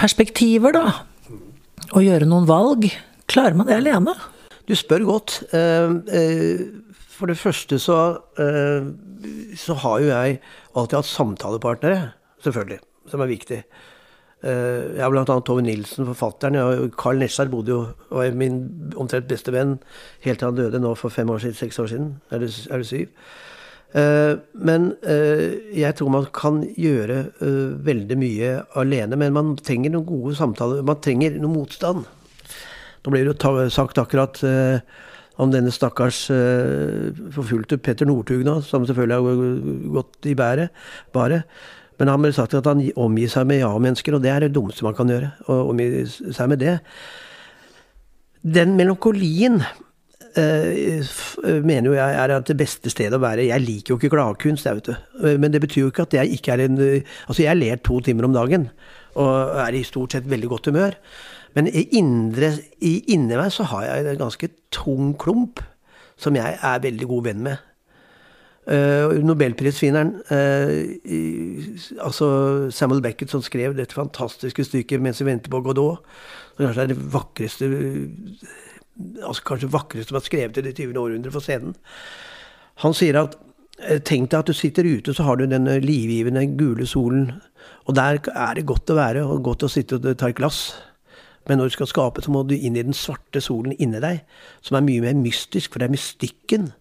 perspektiver, 0.00 0.76
da. 0.76 0.86
Og 1.92 2.04
gjøre 2.04 2.28
noen 2.28 2.48
valg. 2.48 2.88
Klarer 3.30 3.58
man 3.58 3.68
det 3.68 3.76
alene? 3.76 4.14
Du 4.66 4.74
spør 4.76 5.04
godt. 5.06 5.42
Eh, 5.54 5.92
eh, 6.12 6.66
For 7.16 7.26
det 7.30 7.38
første 7.40 7.78
så, 7.80 8.18
eh, 8.36 8.88
så 9.56 9.76
har 9.82 10.00
jo 10.02 10.08
jeg 10.12 10.40
alltid 10.76 10.98
hatt 11.00 11.10
samtalepartnere, 11.10 12.12
selvfølgelig, 12.44 12.80
som 13.10 13.22
er 13.24 13.30
viktig. 13.30 13.60
Eh, 14.44 14.96
Jeg 14.96 15.00
har 15.02 15.10
annet 15.30 15.44
Tove 15.48 15.62
Nilsen, 15.64 16.06
forfatteren. 16.06 16.56
og 16.56 16.92
Carl 16.96 17.18
Nesjar 17.18 17.48
bodde 17.50 17.72
jo, 17.72 17.80
og 18.10 18.24
er 18.24 18.36
min 18.36 18.92
omtrent 18.96 19.28
beste 19.28 19.52
venn 19.52 19.78
helt 20.24 20.38
til 20.38 20.48
han 20.50 20.56
døde 20.58 20.80
nå 20.80 20.94
for 20.96 21.10
fem 21.10 21.28
år 21.30 21.40
siden, 21.40 21.54
seks 21.54 21.78
år 21.78 21.88
siden. 21.88 22.20
Er 22.30 22.38
det, 22.38 22.50
er 22.70 22.78
det 22.78 22.86
syv? 22.86 23.08
Eh, 23.94 24.36
Men 24.52 24.92
eh, 25.02 25.56
jeg 25.74 25.94
tror 25.96 26.10
man 26.10 26.26
kan 26.32 26.62
gjøre 26.76 27.30
veldig 27.86 28.18
mye 28.18 28.52
alene. 28.76 29.16
Men 29.16 29.32
man 29.32 29.56
trenger 29.56 29.90
noen 29.90 30.06
gode 30.06 30.36
samtaler. 30.36 30.82
Man 30.82 31.00
trenger 31.00 31.38
noe 31.40 31.54
motstand. 31.54 32.04
Nå 33.06 33.10
ble 33.14 33.24
det 33.24 33.38
jo 33.38 33.68
sagt 33.70 33.98
akkurat 33.98 34.40
om 35.42 35.52
denne 35.52 35.72
stakkars 35.74 36.26
eh, 36.32 37.10
forfulgte 37.34 37.78
Petter 37.78 38.08
Northug 38.08 38.44
nå, 38.46 38.60
som 38.64 38.86
selvfølgelig 38.88 39.16
har 39.16 39.90
gått 39.98 40.30
i 40.30 40.36
bæret. 40.38 40.86
Bare. 41.16 41.42
Men 42.00 42.12
han 42.12 42.22
ble 42.22 42.32
sagt 42.36 42.56
at 42.56 42.68
han 42.68 42.82
omgir 43.00 43.30
seg 43.32 43.48
med 43.48 43.62
ja-mennesker, 43.62 44.16
og 44.16 44.24
det 44.24 44.32
er 44.32 44.46
det 44.46 44.54
dummeste 44.56 44.84
man 44.84 44.96
kan 44.96 45.10
gjøre. 45.12 45.32
Å 45.48 45.62
omgi 45.70 45.88
seg 46.08 46.52
med 46.52 46.60
det. 46.60 46.76
Den 48.46 48.76
melankolien 48.78 49.62
eh, 50.36 51.00
mener 51.64 51.90
jo 51.90 51.96
jeg 51.96 52.18
er 52.20 52.34
det 52.36 52.58
beste 52.58 52.92
stedet 52.92 53.16
å 53.16 53.22
være. 53.22 53.48
Jeg 53.48 53.64
liker 53.64 53.94
jo 53.94 54.00
ikke 54.00 54.12
gladkunst, 54.12 54.68
jeg, 54.68 54.80
vet 54.80 54.90
du. 54.90 55.08
Eh, 55.24 55.38
Men 55.40 55.54
det 55.54 55.62
betyr 55.64 55.86
jo 55.86 55.94
ikke 55.94 56.06
at 56.08 56.18
jeg 56.20 56.36
ikke 56.36 56.56
er 56.56 56.66
en 56.66 56.78
eh, 56.82 57.16
Altså, 57.26 57.42
jeg 57.46 57.60
ler 57.60 57.80
to 57.80 58.00
timer 58.04 58.28
om 58.28 58.36
dagen, 58.36 58.68
og 59.16 59.56
er 59.64 59.76
i 59.76 59.84
stort 59.86 60.12
sett 60.12 60.28
veldig 60.28 60.52
godt 60.52 60.70
humør. 60.72 61.00
Men 61.56 61.70
i 61.72 61.86
indre, 61.98 62.52
i 62.84 62.98
inni 63.14 63.38
meg 63.38 63.48
så 63.54 63.64
har 63.72 63.86
jeg 63.86 64.10
en 64.10 64.20
ganske 64.26 64.50
tung 64.74 65.14
klump 65.18 65.62
som 66.20 66.36
jeg 66.36 66.58
er 66.60 66.84
veldig 66.84 67.08
god 67.08 67.26
venn 67.30 67.42
med. 67.46 67.64
Uh, 68.66 69.14
Nobelprisvinneren, 69.22 70.16
uh, 70.26 72.02
altså 72.02 72.28
Samuel 72.74 73.02
Beckett, 73.04 73.30
som 73.30 73.44
skrev 73.44 73.76
dette 73.78 73.94
fantastiske 73.94 74.64
stykket 74.66 75.00
'Mens 75.00 75.20
vi 75.20 75.28
venter 75.28 75.50
på 75.50 75.62
Godot', 75.62 76.02
som 76.56 76.66
kanskje 76.66 76.82
er 76.82 76.90
det 76.90 77.12
vakreste 77.14 77.68
altså 79.22 79.44
kanskje 79.50 79.72
vakreste 79.72 80.10
som 80.10 80.20
er 80.20 80.24
skrevet 80.24 80.60
i 80.60 80.64
det 80.64 80.76
20. 80.76 80.96
århundret 81.00 81.34
for 81.34 81.44
scenen. 81.44 81.76
Han 82.84 82.96
sier 82.96 83.18
at 83.20 83.36
eh, 83.80 84.00
tenk 84.00 84.30
deg 84.30 84.40
at 84.40 84.50
du 84.50 84.56
sitter 84.56 84.88
ute, 84.88 85.14
så 85.14 85.26
har 85.26 85.40
du 85.40 85.46
den 85.50 85.68
eh, 85.70 85.82
livgivende 85.84 86.46
gule 86.58 86.86
solen, 86.88 87.30
og 87.86 87.96
der 87.96 88.20
er 88.32 88.58
det 88.58 88.66
godt 88.68 88.92
å 88.92 88.98
være, 88.98 89.24
og 89.24 89.44
godt 89.46 89.66
å 89.66 89.72
sitte 89.72 90.00
og 90.00 90.08
ta 90.18 90.30
et 90.30 90.38
glass. 90.38 90.76
Men 91.46 91.60
når 91.60 91.70
du 91.70 91.76
skal 91.76 91.90
skape, 91.90 92.22
så 92.24 92.32
må 92.34 92.42
du 92.46 92.56
inn 92.56 92.76
i 92.76 92.84
den 92.84 92.96
svarte 92.96 93.42
solen 93.42 93.76
inni 93.78 94.02
deg, 94.02 94.24
som 94.66 94.78
er 94.78 94.86
mye 94.86 95.04
mer 95.04 95.16
mystisk, 95.18 95.72
for 95.72 95.82
det 95.82 95.88
er 95.88 95.94
mystikken 95.94 96.72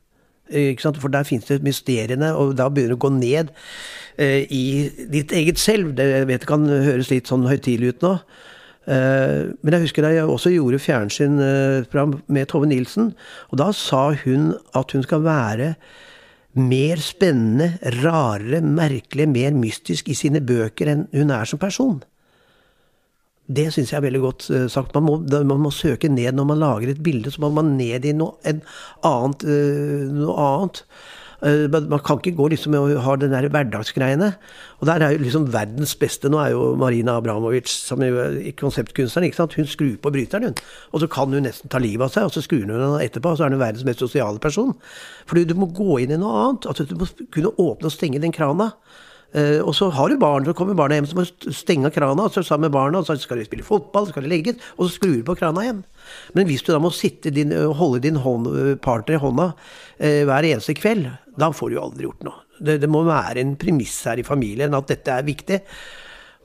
For 0.45 1.09
der 1.09 1.23
fins 1.25 1.47
det 1.49 1.63
mysteriene, 1.65 2.35
og 2.37 2.53
da 2.57 2.67
begynner 2.69 2.93
du 2.93 2.99
å 2.99 3.05
gå 3.07 3.09
ned 3.17 3.49
eh, 4.21 4.45
i 4.45 4.91
ditt 5.09 5.31
eget 5.33 5.57
selv. 5.57 5.95
Det 5.97 6.05
jeg 6.05 6.27
vet 6.29 6.45
kan 6.45 6.67
høres 6.69 7.09
litt 7.09 7.31
sånn 7.31 7.47
høytidelig 7.49 7.95
ut 7.95 8.05
nå. 8.05 8.11
Eh, 8.85 9.49
men 9.65 9.73
jeg 9.73 9.87
husker 9.87 10.05
da 10.05 10.13
jeg 10.13 10.29
også 10.29 10.53
gjorde 10.53 10.81
fjernsynsprogram 10.83 12.19
med 12.29 12.49
Tove 12.51 12.69
Nilsen. 12.69 13.15
Og 13.49 13.57
da 13.61 13.71
sa 13.73 14.11
hun 14.21 14.51
at 14.77 14.93
hun 14.93 15.05
skal 15.05 15.25
være 15.25 15.73
mer 16.55 17.01
spennende, 17.03 17.73
rarere, 18.03 18.61
merkelig, 18.61 19.27
mer 19.27 19.57
mystisk 19.57 20.13
i 20.13 20.17
sine 20.17 20.45
bøker 20.45 20.93
enn 20.93 21.07
hun 21.15 21.33
er 21.33 21.49
som 21.49 21.59
person. 21.59 22.03
Det 23.45 23.67
syns 23.73 23.91
jeg 23.93 23.99
er 23.99 24.07
veldig 24.07 24.23
godt 24.23 24.47
eh, 24.49 24.65
sagt. 24.71 24.95
Man 24.97 25.05
må, 25.05 25.19
man 25.21 25.61
må, 25.67 25.73
søke 25.73 26.09
ned 26.09 26.33
når 26.33 26.49
man 26.49 26.63
lager 26.63 26.89
et 26.89 27.03
bilde. 27.03 27.31
Så 27.31 27.43
må 27.43 27.51
man 27.53 27.75
ned 27.77 28.07
i 28.07 28.15
noe 28.17 28.39
annet. 29.05 29.45
Eh, 29.45 30.09
noe 30.15 30.47
annet. 30.47 30.81
Eh, 31.45 31.67
man 31.69 32.01
kan 32.01 32.17
ikke 32.17 32.33
gå 32.39 32.47
liksom 32.53 32.77
å 32.79 32.83
ha 33.05 33.15
den 33.21 33.35
der 33.35 33.45
hverdagsgreiene. 33.53 34.31
Og 34.79 34.89
der 34.89 35.03
er 35.05 35.13
jo 35.13 35.21
liksom 35.21 35.49
verdens 35.53 35.93
beste 35.99 36.31
Nå 36.31 36.39
er 36.41 36.55
jo 36.55 36.73
Marina 36.79 37.19
Abramovic, 37.19 37.69
som 37.69 38.01
er 38.01 38.39
konseptkunstneren, 38.57 39.29
ikke 39.29 39.41
sant? 39.43 39.57
hun 39.59 39.69
skrur 39.69 39.95
på 40.01 40.13
bryteren, 40.15 40.49
hun. 40.49 40.61
Og 40.93 41.03
så 41.03 41.11
kan 41.11 41.33
hun 41.33 41.45
nesten 41.45 41.69
ta 41.69 41.81
livet 41.81 42.07
av 42.07 42.15
seg, 42.15 42.29
og 42.29 42.33
så 42.33 42.43
skrur 42.45 42.65
hun 42.65 42.73
den 42.73 42.97
etterpå, 43.03 43.35
og 43.35 43.39
så 43.39 43.45
er 43.45 43.53
hun 43.53 43.61
verdens 43.61 43.85
mest 43.87 44.01
sosiale 44.01 44.41
person. 44.41 44.73
Fordi 45.29 45.45
du 45.45 45.53
må 45.59 45.69
gå 45.69 46.01
inn 46.01 46.15
i 46.15 46.21
noe 46.21 46.47
annet. 46.47 46.69
Altså, 46.71 46.87
du 46.89 46.97
må 46.97 47.09
kunne 47.29 47.53
åpne 47.53 47.91
og 47.91 47.93
stenge 47.93 48.23
den 48.23 48.33
krana. 48.35 48.73
Uh, 49.35 49.59
og 49.65 49.73
så 49.75 49.89
har 49.91 50.07
du 50.07 50.15
barn, 50.21 50.45
så 50.47 50.53
kommer 50.55 50.77
barna 50.79 50.95
hjem, 50.95 51.09
så 51.11 51.17
må 51.17 51.25
du 51.27 51.49
stenge 51.51 51.91
krana 51.91 52.27
og 52.27 52.31
så 52.31 52.43
sammen 52.45 52.69
med 52.69 52.75
barna, 52.77 53.01
og 53.01 53.09
så 53.09 53.17
skal 53.19 53.41
de 53.41 53.47
spille 53.47 53.67
fotball, 53.67 54.07
så 54.07 54.15
skal 54.15 54.23
de 54.23 54.31
legges, 54.31 54.61
og 54.77 54.87
så 54.87 54.95
skrur 54.95 55.17
du 55.17 55.25
på 55.27 55.35
krana 55.41 55.65
igjen. 55.65 55.83
Men 56.37 56.47
hvis 56.47 56.63
du 56.63 56.71
da 56.71 56.79
må 56.79 56.93
sitte 56.95 57.33
din, 57.35 57.51
holde 57.51 57.99
din 58.05 58.21
hånd, 58.23 58.47
partner 58.85 59.17
i 59.17 59.21
hånda 59.23 59.49
hver 59.97 60.47
eneste 60.47 60.75
kveld, 60.77 61.09
da 61.35 61.49
får 61.51 61.71
du 61.71 61.77
jo 61.77 61.83
aldri 61.83 62.07
gjort 62.07 62.25
noe. 62.27 62.41
Det, 62.55 62.77
det 62.83 62.89
må 62.91 63.03
være 63.07 63.41
en 63.41 63.55
premiss 63.59 63.97
her 64.07 64.21
i 64.21 64.27
familien 64.27 64.75
at 64.77 64.87
dette 64.91 65.11
er 65.11 65.27
viktig. 65.27 65.59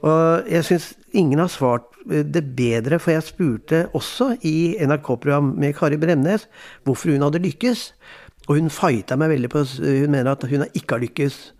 Og 0.07 0.49
jeg 0.49 0.67
syns 0.67 0.89
ingen 1.13 1.43
har 1.43 1.51
svart 1.53 1.93
eh, 2.09 2.25
det 2.25 2.45
bedre, 2.57 2.99
for 3.03 3.15
jeg 3.15 3.27
spurte 3.27 3.85
også 3.97 4.33
i 4.49 4.75
NRK-program 4.81 5.55
med 5.61 5.77
Kari 5.79 6.01
Bremnes 6.01 6.49
hvorfor 6.89 7.13
hun 7.13 7.27
hadde 7.27 7.43
lykkes. 7.45 7.91
Og 8.49 8.57
hun 8.57 8.73
fighta 8.73 9.19
meg 9.21 9.35
veldig 9.35 9.51
på 9.53 9.63
Hun 9.69 10.11
mener 10.11 10.33
at 10.33 10.45
hun 10.49 10.65
ikke 10.73 10.97
har 10.97 11.03
lykkes 11.05 11.37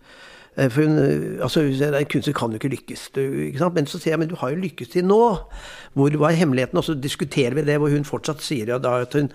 for 0.57 0.83
hun, 0.83 0.97
eh, 0.99 1.43
altså, 1.43 1.61
En 1.63 2.05
kunstner 2.05 2.33
kan 2.33 2.51
jo 2.51 2.59
ikke 2.59 2.75
lykkes. 2.75 3.09
Du, 3.15 3.21
ikke 3.21 3.69
Men 3.73 3.87
så 3.87 3.99
sier 3.99 4.13
jeg 4.13 4.19
men 4.19 4.29
du 4.29 4.35
har 4.35 4.49
jo 4.51 4.61
lykkes 4.61 4.87
til 4.89 5.05
nå. 5.05 5.37
Hvor 5.93 6.17
var 6.17 6.31
hemmeligheten? 6.31 6.77
Og 6.77 6.83
så 6.83 6.93
diskuterer 6.93 7.53
vi 7.55 7.61
det, 7.61 7.77
hvor 7.79 7.89
hun 7.89 8.05
fortsatt 8.05 8.41
sier 8.41 8.67
ja, 8.67 8.77
da, 8.77 9.01
at 9.01 9.13
hun, 9.13 9.31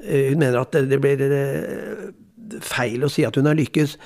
eh, 0.00 0.30
hun, 0.30 0.38
mener 0.38 0.60
at 0.60 0.72
det, 0.72 0.90
det 0.90 1.00
blir 1.00 1.18
feil 2.60 3.04
å 3.04 3.10
si 3.10 3.24
at 3.24 3.36
hun 3.36 3.46
har 3.46 3.58
lykkes. 3.58 3.96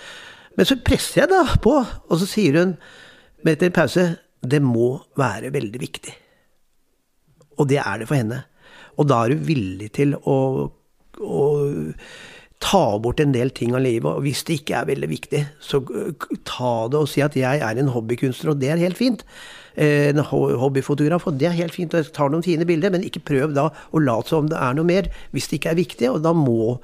Men 0.56 0.66
så 0.66 0.78
presser 0.84 1.22
jeg 1.22 1.30
da 1.30 1.58
på, 1.62 1.74
og 2.08 2.20
så 2.20 2.26
sier 2.26 2.56
hun 2.60 2.76
med 3.44 3.56
etter 3.56 3.68
en 3.68 3.76
pause 3.76 4.06
det 4.46 4.62
må 4.62 4.96
være 5.18 5.52
veldig 5.52 5.80
viktig. 5.80 6.14
Og 7.58 7.68
det 7.68 7.80
er 7.82 7.98
det 7.98 8.08
for 8.08 8.20
henne. 8.20 8.42
Og 8.96 9.08
da 9.08 9.24
er 9.24 9.34
hun 9.34 9.46
villig 9.48 9.90
til 9.96 10.14
å, 10.16 10.38
å 11.20 11.44
ta 12.66 12.98
bort 13.02 13.20
en 13.22 13.34
del 13.34 13.52
ting 13.54 13.76
av 13.76 13.84
livet. 13.84 14.08
Og 14.10 14.24
hvis 14.26 14.42
det 14.46 14.60
ikke 14.60 14.80
er 14.80 14.90
veldig 14.90 15.10
viktig, 15.12 15.42
så 15.62 15.82
ta 16.48 16.72
det 16.90 17.02
og 17.04 17.10
si 17.10 17.22
at 17.24 17.38
jeg 17.38 17.62
er 17.62 17.80
en 17.80 17.92
hobbykunstner, 17.94 18.54
og 18.54 18.62
det 18.62 18.72
er 18.74 18.82
helt 18.82 18.98
fint. 18.98 19.22
Eh, 19.76 20.08
en 20.08 20.22
hobbyfotograf, 20.24 21.26
og 21.28 21.36
det 21.36 21.50
er 21.50 21.58
helt 21.58 21.74
fint, 21.76 21.92
og 21.92 22.08
tar 22.16 22.30
noen 22.32 22.44
fine 22.44 22.64
bilder, 22.68 22.94
men 22.94 23.04
ikke 23.04 23.24
prøv 23.28 23.52
da 23.56 23.68
å 23.92 24.00
late 24.00 24.32
som 24.32 24.48
det 24.48 24.56
er 24.56 24.78
noe 24.78 24.88
mer 24.88 25.10
hvis 25.36 25.50
det 25.50 25.60
ikke 25.60 25.74
er 25.74 25.82
viktig. 25.82 26.08
Og 26.14 26.22
da 26.24 26.32
må 26.36 26.78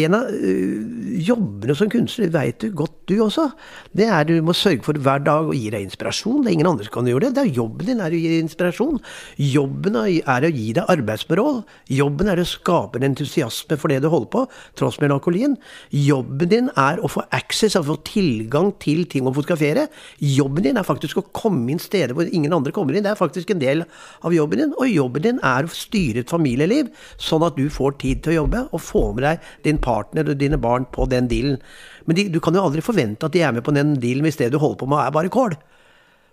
en 0.00 0.14
av 0.14 0.28
uh, 0.30 1.16
jobbene 1.18 1.74
som 1.74 1.90
kunstner, 1.90 2.30
veit 2.30 2.62
du 2.62 2.70
godt 2.78 2.94
du 3.10 3.16
også, 3.24 3.48
det 3.96 4.06
er 4.06 4.28
du 4.28 4.36
må 4.46 4.54
sørge 4.54 4.84
for 4.86 4.98
hver 5.02 5.24
dag 5.26 5.48
å 5.50 5.56
gi 5.56 5.66
deg 5.74 5.82
inspirasjon. 5.82 6.44
Det 6.44 6.52
er 6.52 6.56
ingen 6.60 6.70
andre 6.70 6.86
som 6.86 6.94
kan 6.94 7.10
gjøre 7.10 7.26
det. 7.26 7.32
det 7.36 7.42
er 7.42 7.58
Jobben 7.58 7.88
din 7.88 8.02
er 8.04 8.14
å 8.14 8.20
gi 8.20 8.36
inspirasjon. 8.38 9.00
Jobben 9.42 9.98
er 9.98 10.46
å 10.46 10.52
gi 10.54 10.68
deg 10.78 10.92
arbeidsforhold. 10.94 11.64
Jobben 11.90 12.30
er 12.30 12.40
å 12.40 12.46
skape 12.46 13.00
en 13.00 13.08
entusiasme 13.10 13.78
for 13.80 13.90
det 13.90 13.98
du 14.04 14.08
holder 14.12 14.30
på, 14.30 14.44
tross 14.78 15.00
melankolien. 15.02 15.58
Jobben 15.90 16.54
din 16.54 16.70
er 16.78 17.02
å 17.02 17.10
få 17.10 17.26
access, 17.34 17.74
å 17.74 17.82
få 17.90 17.98
tilgang 18.06 18.70
til 18.80 19.02
ting 19.10 19.26
å 19.26 19.34
fotografere. 19.34 19.88
Jobben 20.22 20.68
din 20.68 20.78
er 20.78 20.86
faktisk 20.86 21.18
å 21.18 21.26
komme 21.34 21.74
inn 21.74 21.82
steder 21.82 22.14
hvor 22.14 22.29
ingen 22.36 22.54
andre 22.56 22.72
kommer 22.74 22.96
inn. 22.96 23.04
Det 23.06 23.12
er 23.12 23.18
faktisk 23.18 23.52
en 23.52 23.62
del 23.62 23.84
av 24.26 24.34
jobben 24.34 24.62
din. 24.62 24.74
Og 24.78 24.90
jobben 24.90 25.26
din 25.26 25.40
er 25.46 25.66
å 25.66 25.74
styre 25.74 26.24
et 26.24 26.32
familieliv, 26.32 26.90
sånn 27.20 27.44
at 27.46 27.58
du 27.58 27.68
får 27.72 27.98
tid 28.02 28.24
til 28.24 28.34
å 28.34 28.38
jobbe, 28.40 28.64
og 28.70 28.84
få 28.84 29.04
med 29.16 29.26
deg 29.26 29.50
din 29.66 29.80
partner 29.82 30.32
og 30.32 30.40
dine 30.40 30.60
barn 30.60 30.88
på 30.92 31.06
den 31.10 31.30
dealen. 31.30 31.60
Men 32.06 32.18
de, 32.18 32.28
du 32.32 32.40
kan 32.42 32.56
jo 32.56 32.64
aldri 32.64 32.84
forvente 32.84 33.28
at 33.28 33.36
de 33.36 33.44
er 33.44 33.54
med 33.56 33.66
på 33.66 33.74
den 33.76 33.94
dealen 34.02 34.26
hvis 34.26 34.40
det 34.40 34.52
du 34.54 34.58
holder 34.58 34.80
på 34.82 34.90
med 34.90 35.04
er 35.04 35.14
bare 35.14 35.32
kål. 35.32 35.56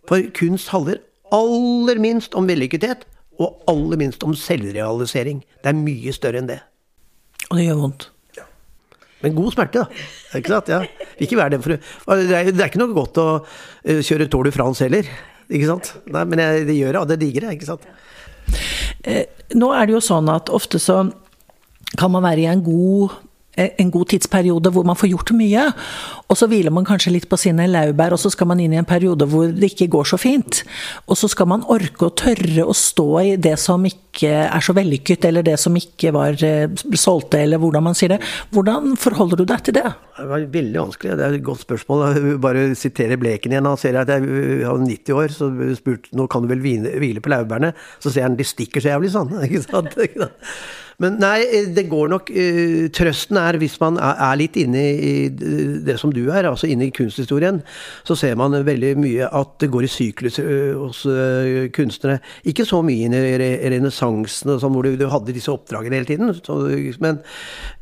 For 0.07 0.29
kunst 0.37 0.71
handler 0.73 1.03
aller 1.35 1.99
minst 1.99 2.37
om 2.39 2.47
vellykkethet, 2.47 3.05
og 3.37 3.59
aller 3.69 3.99
minst 4.01 4.23
om 4.25 4.33
selvrealisering. 4.33 5.43
Det 5.61 5.69
er 5.69 5.77
mye 5.77 6.13
større 6.15 6.41
enn 6.41 6.49
det. 6.49 6.61
Og 7.51 7.59
det 7.59 7.67
gjør 7.67 7.83
vondt. 7.83 8.11
Men 9.23 9.33
god 9.33 9.55
smerte, 9.55 9.81
da. 9.81 10.03
Ikke 10.37 10.53
sant? 10.53 10.69
Ja. 10.69 11.07
Ikke 11.23 11.39
vær 11.39 11.49
den 11.49 11.63
for 11.63 11.73
det 11.73 11.79
er, 12.37 12.51
det 12.51 12.61
er 12.61 12.69
ikke 12.69 12.81
noe 12.83 12.93
godt 12.93 13.17
å 13.21 13.27
uh, 13.41 14.01
kjøre 14.05 14.29
Tour 14.29 14.45
de 14.45 14.53
France 14.53 14.85
heller. 14.85 15.09
Ikke 15.47 15.69
sant? 15.69 15.93
Nei, 16.11 16.25
men 16.27 16.41
jeg, 16.43 16.65
det 16.67 16.75
gjør 16.75 16.91
jeg, 16.91 17.01
og 17.01 17.11
det 17.11 17.19
digger 17.21 17.47
jeg. 17.47 17.59
Ikke 17.59 17.69
sant? 17.69 17.87
Eh, 19.07 19.23
nå 19.55 19.71
er 19.75 19.87
det 19.87 19.95
jo 19.95 20.03
sånn 20.03 20.27
at 20.31 20.51
ofte 20.53 20.81
så 20.81 21.05
kan 21.97 22.11
man 22.11 22.25
være 22.25 22.43
i 22.43 22.49
en 22.51 22.63
god 22.65 23.15
en 23.57 23.91
god 23.93 24.11
tidsperiode 24.13 24.71
hvor 24.73 24.85
man 24.87 24.97
får 24.97 25.11
gjort 25.11 25.33
mye. 25.37 25.67
Og 26.27 26.37
så 26.39 26.47
hviler 26.49 26.73
man 26.73 26.87
kanskje 26.87 27.13
litt 27.15 27.27
på 27.29 27.39
sine 27.39 27.67
laurbær, 27.71 28.15
og 28.15 28.21
så 28.21 28.31
skal 28.33 28.49
man 28.51 28.61
inn 28.61 28.75
i 28.75 28.79
en 28.81 28.87
periode 28.87 29.27
hvor 29.29 29.49
det 29.51 29.71
ikke 29.71 29.89
går 29.95 30.09
så 30.11 30.19
fint. 30.21 30.63
Og 31.07 31.19
så 31.19 31.29
skal 31.31 31.49
man 31.49 31.65
orke 31.71 32.09
og 32.09 32.17
tørre 32.19 32.67
å 32.67 32.75
stå 32.75 33.07
i 33.23 33.35
det 33.41 33.55
som 33.61 33.85
ikke 33.87 34.33
er 34.47 34.63
så 34.63 34.73
vellykket, 34.77 35.27
eller 35.29 35.45
det 35.45 35.55
som 35.61 35.75
ikke 35.77 36.11
var 36.15 36.37
eh, 36.45 36.67
solgte, 36.97 37.41
eller 37.43 37.61
hvordan 37.61 37.85
man 37.85 37.97
sier 37.97 38.15
det. 38.15 38.21
Hvordan 38.55 38.95
forholder 38.99 39.41
du 39.41 39.45
deg 39.49 39.63
til 39.67 39.77
det? 39.79 39.85
Det 40.17 40.25
var 40.31 40.47
veldig 40.57 40.81
vanskelig. 40.81 41.17
Det 41.19 41.27
er 41.27 41.37
et 41.37 41.45
godt 41.45 41.63
spørsmål. 41.65 42.05
Jeg 42.17 42.39
bare 42.41 42.65
sitere 42.79 43.19
Bleken 43.21 43.53
igjen. 43.53 43.69
Han 43.69 43.79
ser 43.79 43.99
at 44.01 44.11
jeg 44.11 44.25
er 44.25 44.83
90 44.83 45.15
år, 45.17 45.33
så 45.33 45.51
spurt 45.77 46.09
nå 46.17 46.27
kan 46.31 46.43
du 46.43 46.51
vel 46.51 46.65
hvile 46.65 47.23
på 47.23 47.33
laurbærene. 47.33 47.73
Så 48.03 48.13
ser 48.13 48.27
han 48.27 48.37
de 48.37 48.47
stikker 48.47 48.83
så 48.83 48.95
jævlig 48.95 49.13
sånn. 49.13 49.33
Ikke 49.47 49.63
sant? 49.65 49.97
Men 50.97 51.19
nei, 51.21 51.43
det 51.77 51.83
går 51.91 52.09
nok 52.09 52.29
uh, 52.33 52.87
Trøsten 52.97 53.37
er, 53.37 53.59
hvis 53.61 53.75
man 53.77 53.99
er, 54.01 54.31
litt 54.39 54.55
inne 54.57 54.81
i 54.81 55.11
det 55.29 55.93
som 56.01 56.09
du 56.13 56.23
er, 56.25 56.47
altså 56.49 56.65
inne 56.71 56.87
i 56.87 56.93
kunsthistorien, 56.95 57.59
så 58.07 58.15
ser 58.17 58.33
man 58.39 58.57
veldig 58.65 58.95
mye 58.97 59.27
at 59.29 59.51
det 59.61 59.69
går 59.73 59.85
i 59.85 59.91
syklus 59.93 60.39
uh, 60.41 60.73
hos 60.79 61.03
uh, 61.05 61.67
kunstnere. 61.75 62.17
Ikke 62.49 62.65
så 62.65 62.81
mye 62.85 63.05
inn 63.05 63.13
i 63.13 63.21
re 63.37 63.51
renessansen, 63.75 64.55
hvor 64.57 64.87
du, 64.87 65.05
hadde 65.07 65.35
disse 65.35 65.53
oppdragene 65.53 65.99
hele 65.99 66.09
tiden. 66.09 66.33
Men 67.03 67.19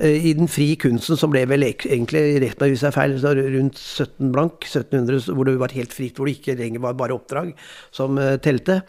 i 0.03 0.33
den 0.35 0.51
frie 0.51 0.75
kunsten, 0.79 1.15
som 1.19 1.31
ble 1.31 1.45
vel 1.47 1.63
egentlig, 1.69 2.25
rett 2.43 2.59
meg 2.59 2.73
hvis 2.73 2.83
jeg 2.83 2.91
er 2.91 2.97
feil, 2.97 3.15
rundt 3.55 3.79
17 3.79 4.33
blank, 4.35 4.67
1700, 4.67 5.31
hvor 5.31 5.47
det 5.47 5.55
var 5.61 5.75
helt 5.77 5.95
fritt, 5.95 6.19
hvor 6.19 6.27
det 6.27 6.35
ikke 6.41 6.57
lenger 6.59 6.83
var 6.83 6.99
bare 6.99 7.15
oppdrag 7.15 7.53
som 7.95 8.19
telte. 8.43 8.81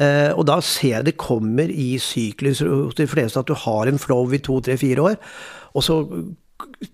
Eh, 0.00 0.30
og 0.32 0.46
da 0.48 0.56
ser 0.64 0.94
jeg 0.94 1.06
det 1.10 1.16
kommer 1.20 1.68
i 1.68 1.98
syklus 2.00 2.62
hos 2.64 2.96
de 2.96 3.06
fleste 3.10 3.40
at 3.42 3.49
du 3.50 3.56
har 3.58 3.90
en 3.90 4.00
flow 4.00 4.30
i 4.32 4.40
to, 4.42 4.60
tre, 4.64 4.74
fire 4.80 5.00
år. 5.12 5.16
Og 5.76 5.82
så 5.86 5.96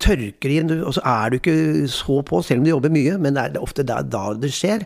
tørker 0.02 0.48
det 0.48 0.56
inn, 0.60 0.70
og 0.80 0.94
så 0.96 1.02
er 1.06 1.30
du 1.30 1.34
ikke 1.38 1.88
så 1.90 2.22
på, 2.26 2.42
selv 2.44 2.58
om 2.60 2.64
du 2.66 2.70
jobber 2.72 2.92
mye, 2.94 3.14
men 3.22 3.34
det 3.36 3.42
er 3.48 3.62
ofte 3.62 3.82
da, 3.86 3.96
da 4.02 4.24
det 4.38 4.52
skjer. 4.54 4.80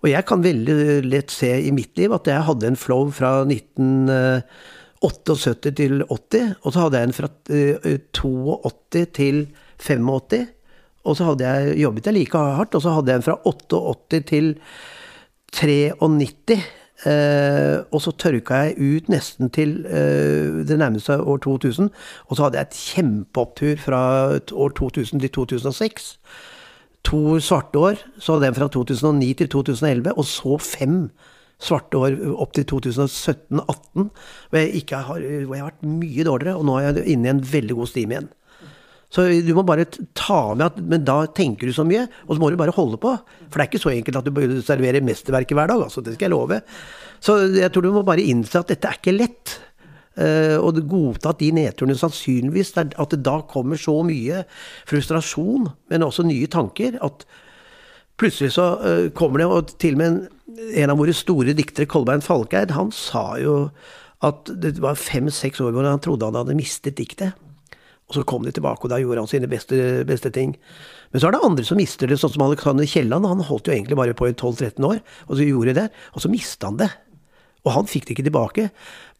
Og 0.00 0.06
jeg 0.08 0.24
kan 0.28 0.44
veldig 0.44 0.76
lett 1.04 1.30
se 1.32 1.60
i 1.60 1.72
mitt 1.76 1.98
liv 2.00 2.12
at 2.16 2.26
jeg 2.28 2.46
hadde 2.46 2.66
en 2.70 2.80
flow 2.80 3.02
fra 3.12 3.30
1978 3.44 5.74
til 5.76 6.02
80, 6.06 6.54
og 6.62 6.72
så 6.72 6.78
hadde 6.84 6.98
jeg 6.98 7.06
en 7.08 7.18
fra 7.18 7.28
82 8.16 9.00
eh, 9.02 9.08
til 9.18 9.36
85. 9.80 10.46
Og 11.08 11.12
så 11.16 11.22
hadde 11.30 11.44
jeg 11.48 11.78
jobbet 11.80 12.06
jeg 12.08 12.16
like 12.16 12.38
hardt, 12.38 12.74
og 12.76 12.82
så 12.84 12.90
hadde 12.96 13.10
jeg 13.12 13.18
en 13.20 13.28
fra 13.28 13.38
88 13.48 14.20
til 14.28 14.46
93. 15.56 16.60
Uh, 17.00 17.80
og 17.96 18.02
så 18.04 18.12
tørka 18.12 18.58
jeg 18.66 18.74
ut 18.76 19.06
nesten 19.08 19.48
til 19.48 19.86
eh, 19.88 20.60
det 20.68 20.76
nærmeste 20.78 21.16
år 21.16 21.38
2000. 21.46 21.88
Og 22.28 22.36
så 22.36 22.44
hadde 22.44 22.60
jeg 22.60 22.68
et 22.68 22.80
kjempeopptur 22.94 23.76
fra 23.80 24.00
år 24.36 24.74
2000 24.76 25.20
til 25.20 25.30
2006. 25.30 26.10
To 27.08 27.38
svarte 27.40 27.78
år. 27.78 28.02
Så 28.18 28.34
hadde 28.34 28.50
jeg 28.50 28.54
en 28.54 28.60
fra 28.60 28.68
2009 28.68 29.32
til 29.32 29.48
2011, 29.48 30.12
og 30.12 30.24
så 30.24 30.58
fem 30.60 31.08
svarte 31.60 31.96
år 31.96 32.18
opp 32.36 32.52
til 32.56 32.64
2017-2018. 32.68 34.10
Hvor, 34.50 34.58
hvor 34.58 34.60
jeg 34.60 35.64
har 35.64 35.70
vært 35.70 35.88
mye 35.88 36.24
dårligere, 36.28 36.56
og 36.56 36.68
nå 36.68 36.76
er 36.78 36.90
jeg 36.90 37.16
inne 37.16 37.28
i 37.28 37.34
en 37.34 37.44
veldig 37.52 37.80
god 37.80 37.92
stim 37.92 38.12
igjen. 38.12 38.30
Så 39.10 39.26
du 39.42 39.50
må 39.56 39.64
bare 39.66 39.88
ta 40.14 40.54
med 40.54 40.68
at 40.68 40.76
Men 40.78 41.02
da 41.06 41.24
tenker 41.34 41.66
du 41.66 41.74
så 41.74 41.82
mye, 41.86 42.04
og 42.28 42.36
så 42.36 42.42
må 42.42 42.50
du 42.50 42.58
bare 42.60 42.74
holde 42.76 43.00
på. 43.02 43.16
For 43.48 43.58
det 43.58 43.64
er 43.64 43.70
ikke 43.72 43.82
så 43.82 43.94
enkelt 43.94 44.20
at 44.20 44.28
du 44.28 44.34
bør 44.34 44.54
servere 44.62 45.02
mesterverket 45.02 45.58
hver 45.58 45.72
dag, 45.72 45.82
altså. 45.88 46.04
Det 46.04 46.14
skal 46.14 46.28
jeg 46.28 46.36
love. 46.36 46.60
Så 47.20 47.40
jeg 47.58 47.72
tror 47.72 47.84
du 47.84 47.92
må 47.92 48.04
bare 48.06 48.22
innse 48.22 48.62
at 48.62 48.70
dette 48.70 48.86
er 48.86 49.00
ikke 49.00 49.16
lett. 49.16 49.58
og 50.20 50.76
og 50.76 50.80
godtatt 50.90 51.38
de 51.40 51.50
nedturene 51.54 51.94
sannsynligvis, 51.96 52.74
at 52.76 53.10
det 53.14 53.22
da 53.24 53.40
kommer 53.48 53.78
så 53.78 54.02
mye 54.04 54.42
frustrasjon, 54.86 55.70
men 55.88 56.02
også 56.02 56.26
nye 56.26 56.46
tanker, 56.50 56.98
at 57.00 57.24
plutselig 58.20 58.52
så 58.52 58.66
uh, 58.82 59.08
kommer 59.16 59.40
det, 59.40 59.46
og 59.46 59.78
til 59.80 59.96
og 59.96 59.98
med 60.02 60.10
en, 60.10 60.20
en 60.82 60.92
av 60.92 61.00
våre 61.00 61.14
store 61.16 61.54
diktere, 61.56 61.88
Kolbein 61.88 62.20
Falkeid, 62.20 62.74
han 62.76 62.92
sa 62.92 63.38
jo 63.40 63.70
at 64.26 64.50
det 64.60 64.76
var 64.82 64.98
fem-seks 65.00 65.62
år 65.64 65.72
hvor 65.72 65.88
han 65.88 66.02
trodde 66.04 66.28
han 66.28 66.36
hadde 66.42 66.58
mistet 66.58 66.98
diktet. 67.00 67.38
Og 68.10 68.16
så 68.16 68.24
kom 68.26 68.42
de 68.42 68.50
tilbake, 68.50 68.82
og 68.82 68.90
da 68.90 68.98
gjorde 68.98 69.22
han 69.22 69.30
sine 69.30 69.46
beste, 69.50 69.76
beste, 70.06 70.32
ting. 70.34 70.56
Men 71.12 71.22
så 71.22 71.28
er 71.28 71.36
det 71.36 71.44
andre 71.46 71.66
som 71.66 71.78
mister 71.78 72.10
det, 72.10 72.18
sånn 72.18 72.32
som 72.34 72.42
Alexander 72.42 72.88
Kielland. 72.90 73.28
Han 73.30 73.44
holdt 73.46 73.70
jo 73.70 73.76
egentlig 73.76 73.98
bare 74.00 74.16
på 74.18 74.26
i 74.26 74.34
12-13 74.34 74.82
år, 74.88 74.98
og 75.28 75.38
så 75.38 75.46
gjorde 75.46 75.76
det, 75.78 75.86
og 76.10 76.24
så 76.24 76.30
mista 76.32 76.72
han 76.72 76.80
det. 76.82 76.90
Og 77.62 77.74
han 77.76 77.86
fikk 77.86 78.08
det 78.08 78.16
ikke 78.16 78.26
tilbake. 78.26 78.66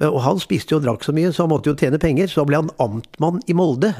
Og 0.08 0.18
han 0.24 0.42
spiste 0.42 0.74
jo 0.74 0.80
og 0.80 0.86
drakk 0.88 1.06
så 1.06 1.14
mye, 1.14 1.30
så 1.30 1.44
han 1.44 1.52
måtte 1.52 1.70
jo 1.70 1.78
tjene 1.78 2.00
penger. 2.02 2.30
Så 2.32 2.40
da 2.40 2.48
ble 2.48 2.62
han 2.62 2.72
amtmann 2.82 3.42
i 3.46 3.54
Molde. 3.54 3.92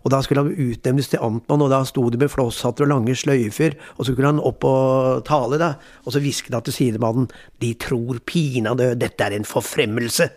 Og 0.00 0.12
da 0.14 0.22
skulle 0.24 0.46
han 0.46 0.54
utnevnes 0.56 1.10
til 1.12 1.20
amtmann, 1.22 1.62
og 1.66 1.72
da 1.72 1.82
sto 1.84 2.06
det 2.10 2.20
med 2.22 2.32
flosshatter 2.32 2.86
og 2.86 2.92
lange 2.94 3.14
sløyfer, 3.20 3.76
og 3.98 4.06
så 4.06 4.14
skulle 4.14 4.30
han 4.32 4.40
opp 4.40 4.64
og 4.64 5.24
tale, 5.28 5.60
da. 5.60 5.74
Og 6.06 6.14
så 6.14 6.22
hvisket 6.24 6.56
han 6.56 6.64
til 6.66 6.76
sidemannen, 6.76 7.28
de 7.60 7.74
tror 7.80 8.22
pinadø 8.24 8.94
dette 8.96 9.26
er 9.26 9.36
en 9.36 9.48
forfremmelse. 9.48 10.30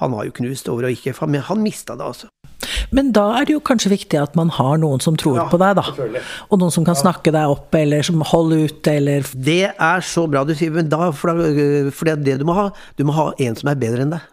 Han 0.00 0.12
var 0.12 0.26
jo 0.28 0.34
knust 0.40 0.68
over 0.72 0.88
og 0.88 0.96
ikke, 0.96 1.14
men 1.28 1.44
han 1.44 1.62
mista 1.64 1.96
det, 1.96 2.08
altså. 2.08 2.32
Men 2.94 3.10
da 3.16 3.24
er 3.38 3.48
det 3.48 3.56
jo 3.56 3.64
kanskje 3.64 3.92
viktig 3.94 4.20
at 4.20 4.36
man 4.38 4.52
har 4.54 4.78
noen 4.82 5.02
som 5.02 5.16
tror 5.18 5.40
ja, 5.40 5.48
på 5.50 5.58
deg, 5.62 5.78
da. 5.78 6.22
Og 6.50 6.60
noen 6.60 6.74
som 6.74 6.86
kan 6.86 6.98
snakke 6.98 7.32
deg 7.34 7.56
opp, 7.56 7.74
eller 7.74 8.06
som 8.06 8.22
holder 8.22 8.68
ut, 8.68 8.92
eller 8.92 9.26
Det 9.34 9.62
er 9.72 10.06
så 10.06 10.26
bra 10.30 10.44
du 10.46 10.54
sier, 10.54 10.74
men 10.74 10.90
da, 10.92 11.10
for, 11.16 11.42
for 11.90 12.10
det, 12.10 12.20
det 12.26 12.40
du 12.42 12.46
må 12.48 12.56
ha, 12.58 12.70
du 12.98 13.06
må 13.08 13.16
ha 13.16 13.30
en 13.42 13.58
som 13.58 13.72
er 13.72 13.80
bedre 13.80 14.06
enn 14.06 14.14
deg. 14.16 14.32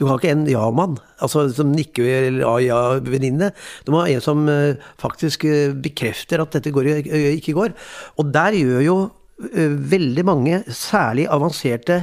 Du 0.00 0.06
har 0.08 0.16
ikke 0.16 0.32
en 0.32 0.46
ja-mann 0.48 0.96
altså, 1.20 1.44
som 1.52 1.74
nikker 1.76 2.06
eller 2.08 2.40
ja-ja-venninne. 2.40 3.50
Du 3.84 3.92
må 3.92 4.00
ha 4.00 4.08
en 4.08 4.22
som 4.24 4.46
uh, 4.48 4.72
faktisk 5.00 5.44
uh, 5.44 5.76
bekrefter 5.76 6.40
at 6.40 6.56
dette 6.56 6.72
går, 6.72 6.88
uh, 7.04 7.32
ikke 7.34 7.52
går. 7.58 7.74
Og 8.16 8.30
der 8.32 8.56
gjør 8.56 8.84
jo 8.86 9.00
veldig 9.40 10.22
mange, 10.28 10.58
særlig 10.76 11.22
avanserte 11.32 12.02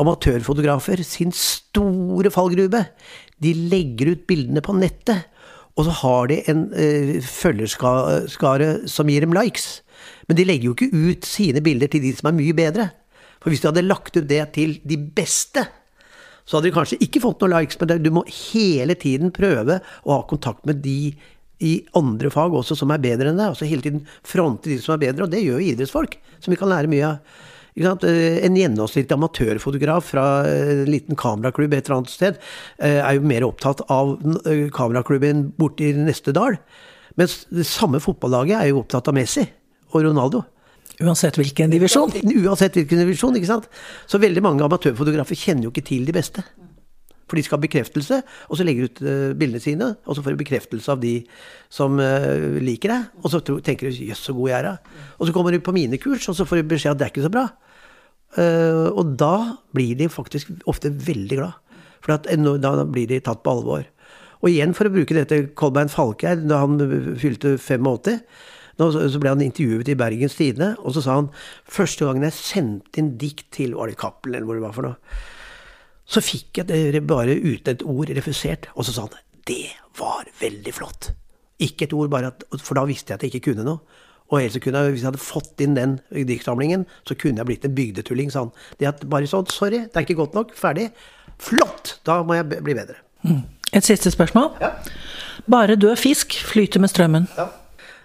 amatørfotografer, 0.00 1.02
sin 1.04 1.28
store 1.36 2.30
fallgruve. 2.32 2.86
De 3.40 3.54
legger 3.72 4.14
ut 4.14 4.26
bildene 4.28 4.62
på 4.64 4.76
nettet. 4.76 5.26
Og 5.78 5.86
så 5.86 5.94
har 6.02 6.28
de 6.28 6.40
en 6.50 6.64
følgerskare 7.24 8.70
som 8.90 9.08
gir 9.08 9.24
dem 9.24 9.36
likes. 9.36 9.80
Men 10.28 10.38
de 10.38 10.46
legger 10.46 10.70
jo 10.70 10.76
ikke 10.76 10.90
ut 10.92 11.28
sine 11.28 11.62
bilder 11.64 11.90
til 11.90 12.02
de 12.04 12.12
som 12.16 12.30
er 12.30 12.36
mye 12.36 12.56
bedre. 12.56 12.90
For 13.40 13.52
hvis 13.52 13.62
de 13.62 13.70
hadde 13.70 13.86
lagt 13.86 14.16
ut 14.16 14.28
det 14.28 14.42
til 14.56 14.76
de 14.84 14.98
beste, 15.16 15.64
så 16.44 16.58
hadde 16.58 16.68
de 16.68 16.74
kanskje 16.74 16.98
ikke 17.04 17.22
fått 17.22 17.44
noen 17.44 17.54
likes, 17.54 17.78
men 17.80 18.02
du 18.02 18.10
må 18.12 18.24
hele 18.28 18.96
tiden 18.98 19.32
prøve 19.32 19.78
å 20.02 20.16
ha 20.16 20.24
kontakt 20.28 20.66
med 20.68 20.82
de 20.84 21.14
i 21.60 21.74
andre 21.96 22.30
fag 22.32 22.54
også 22.56 22.76
som 22.78 22.92
er 22.92 23.02
bedre 23.04 23.30
enn 23.30 23.38
deg. 23.38 23.52
Altså 23.52 23.68
hele 23.68 23.84
tiden 23.84 24.04
fronte 24.26 24.70
de 24.72 24.78
som 24.82 24.96
er 24.96 25.02
bedre, 25.04 25.26
og 25.26 25.32
det 25.32 25.42
gjør 25.44 25.60
jo 25.60 25.72
idrettsfolk, 25.72 26.16
som 26.40 26.52
vi 26.52 26.58
kan 26.60 26.72
lære 26.72 26.90
mye 26.90 27.12
av. 27.12 27.40
Eh, 27.78 28.44
en 28.44 28.56
gjennomsnittlig 28.58 29.14
amatørfotograf 29.14 30.10
fra 30.10 30.26
en 30.48 30.88
liten 30.90 31.16
kameraklubb 31.18 31.74
et 31.74 31.86
eller 31.86 32.00
annet 32.00 32.12
sted 32.12 32.38
eh, 32.82 32.98
er 32.98 33.16
jo 33.16 33.26
mer 33.26 33.46
opptatt 33.46 33.84
av 33.88 34.16
eh, 34.46 34.68
kameraklubben 34.74 35.50
borti 35.58 35.92
neste 35.94 36.34
dal. 36.34 36.58
Mens 37.18 37.44
det 37.50 37.66
samme 37.68 38.00
fotballaget 38.02 38.58
er 38.58 38.70
jo 38.70 38.82
opptatt 38.82 39.10
av 39.10 39.14
Messi 39.14 39.44
og 39.92 40.02
Ronaldo. 40.06 40.42
Uansett 41.00 41.38
hvilken 41.38 41.70
divisjon? 41.72 42.10
Uansett 42.12 42.74
hvilken 42.76 43.00
divisjon, 43.00 43.36
ikke 43.38 43.48
sant. 43.48 43.70
Så 44.10 44.20
veldig 44.20 44.42
mange 44.44 44.66
amatørfotografer 44.66 45.38
kjenner 45.38 45.68
jo 45.68 45.72
ikke 45.72 45.86
til 45.86 46.04
de 46.04 46.14
beste. 46.14 46.44
For 47.30 47.38
de 47.38 47.44
skal 47.46 47.60
ha 47.60 47.62
bekreftelse, 47.62 48.16
og 48.50 48.58
så 48.58 48.66
legger 48.66 48.84
de 48.84 48.90
ut 48.90 49.36
bildene 49.38 49.62
sine, 49.62 49.88
og 50.02 50.16
så 50.18 50.22
får 50.24 50.34
de 50.34 50.40
bekreftelse 50.42 50.90
av 50.90 50.98
de 51.00 51.14
som 51.72 51.94
liker 51.96 52.90
deg. 52.90 53.20
Og 53.22 53.32
så 53.32 53.40
tenker 53.62 53.86
de 53.86 54.10
'jøss, 54.10 54.26
så 54.26 54.34
god 54.34 54.50
jeg 54.50 54.64
er'. 54.66 54.78
Og 55.18 55.26
så 55.26 55.32
kommer 55.32 55.54
de 55.54 55.62
på 55.62 55.72
mine 55.72 55.96
kurs, 55.96 56.28
og 56.28 56.36
så 56.36 56.44
får 56.44 56.60
de 56.60 56.68
beskjed 56.74 56.90
at 56.90 56.98
det 56.98 57.06
er 57.06 57.12
ikke 57.14 57.28
så 57.30 57.32
bra. 57.32 57.46
Uh, 58.38 58.90
og 58.94 59.16
da 59.18 59.58
blir 59.74 59.96
de 59.98 60.10
faktisk 60.12 60.52
ofte 60.70 60.92
veldig 60.92 61.40
glad. 61.40 61.80
For 62.00 62.14
da 62.16 62.84
blir 62.88 63.10
de 63.10 63.18
tatt 63.24 63.42
på 63.44 63.56
alvor. 63.56 63.84
Og 64.40 64.48
igjen, 64.48 64.72
for 64.76 64.88
å 64.88 64.94
bruke 64.94 65.16
dette 65.16 65.42
Kolbein 65.58 65.90
Falkeid, 65.92 66.46
da 66.48 66.62
han 66.62 66.78
fylte 67.20 67.58
85 67.60 68.22
så 68.80 69.20
ble 69.20 69.34
han 69.34 69.42
intervjuet 69.44 69.90
i 69.92 69.96
Bergens 69.98 70.38
Tidende, 70.38 70.70
og 70.80 70.94
så 70.96 71.02
sa 71.04 71.18
han 71.18 71.26
første 71.68 72.06
gangen 72.06 72.24
jeg 72.24 72.36
sendte 72.38 73.02
inn 73.02 73.10
dikt 73.20 73.50
til 73.52 73.74
Var 73.76 73.90
det 73.90 73.98
Cappelen, 74.00 74.38
eller 74.38 74.48
hvor 74.48 74.56
det 74.56 74.64
var 74.64 74.76
for 74.76 74.88
noe? 74.88 74.96
Så 76.10 76.22
fikk 76.24 76.62
jeg 76.62 77.02
bare 77.06 77.36
uten 77.36 77.74
et 77.74 77.84
ord 77.86 78.10
refusert. 78.16 78.70
Og 78.74 78.86
så 78.86 78.94
sa 78.96 79.04
han 79.06 79.18
det 79.46 79.68
var 79.98 80.28
veldig 80.40 80.72
flott. 80.74 81.10
Ikke 81.60 81.86
et 81.86 81.94
ord, 81.96 82.08
bare 82.12 82.32
at, 82.32 82.44
for 82.64 82.78
da 82.78 82.86
visste 82.88 83.12
jeg 83.12 83.18
at 83.18 83.26
jeg 83.26 83.34
ikke 83.34 83.50
kunne 83.50 83.66
noe. 83.66 84.00
Og 84.30 84.42
jeg, 84.42 84.52
hvis 84.54 85.02
jeg 85.02 85.08
hadde 85.08 85.22
fått 85.22 85.62
inn 85.62 85.74
den 85.74 85.96
diktsamlingen, 86.14 86.84
så 87.08 87.16
kunne 87.18 87.42
jeg 87.42 87.48
blitt 87.48 87.64
en 87.66 87.74
bygdetulling, 87.74 88.30
sa 88.30 88.44
han. 88.44 88.52
Det 88.78 88.90
at 88.92 89.06
bare 89.10 89.26
sånn, 89.30 89.48
sorry, 89.50 89.84
det 89.88 89.98
er 89.98 90.06
ikke 90.06 90.20
godt 90.22 90.36
nok, 90.38 90.52
ferdig. 90.58 90.90
Flott! 91.42 91.96
Da 92.06 92.20
må 92.26 92.36
jeg 92.38 92.46
bli 92.52 92.76
bedre. 92.78 93.00
Mm. 93.26 93.42
Et 93.74 93.86
siste 93.86 94.10
spørsmål. 94.14 94.52
Ja. 94.62 94.74
Bare 95.50 95.78
død 95.78 95.96
fisk 95.98 96.36
flyter 96.46 96.82
med 96.82 96.92
strømmen. 96.92 97.26
Ja. 97.38 97.48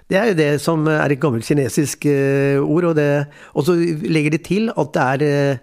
Det 0.09 0.17
er 0.17 0.29
jo 0.29 0.37
det 0.37 0.49
som 0.61 0.85
er 0.87 1.09
et 1.09 1.21
gammelt 1.21 1.45
kinesisk 1.47 2.05
uh, 2.05 2.61
ord. 2.61 2.91
Og, 2.91 2.95
det, 2.95 3.25
og, 3.53 3.65
så 3.65 3.75
legger 4.05 4.35
de 4.35 4.41
til 4.45 4.69
at 4.69 4.93
det 4.93 5.05
er 5.25 5.53
uh, 5.53 5.57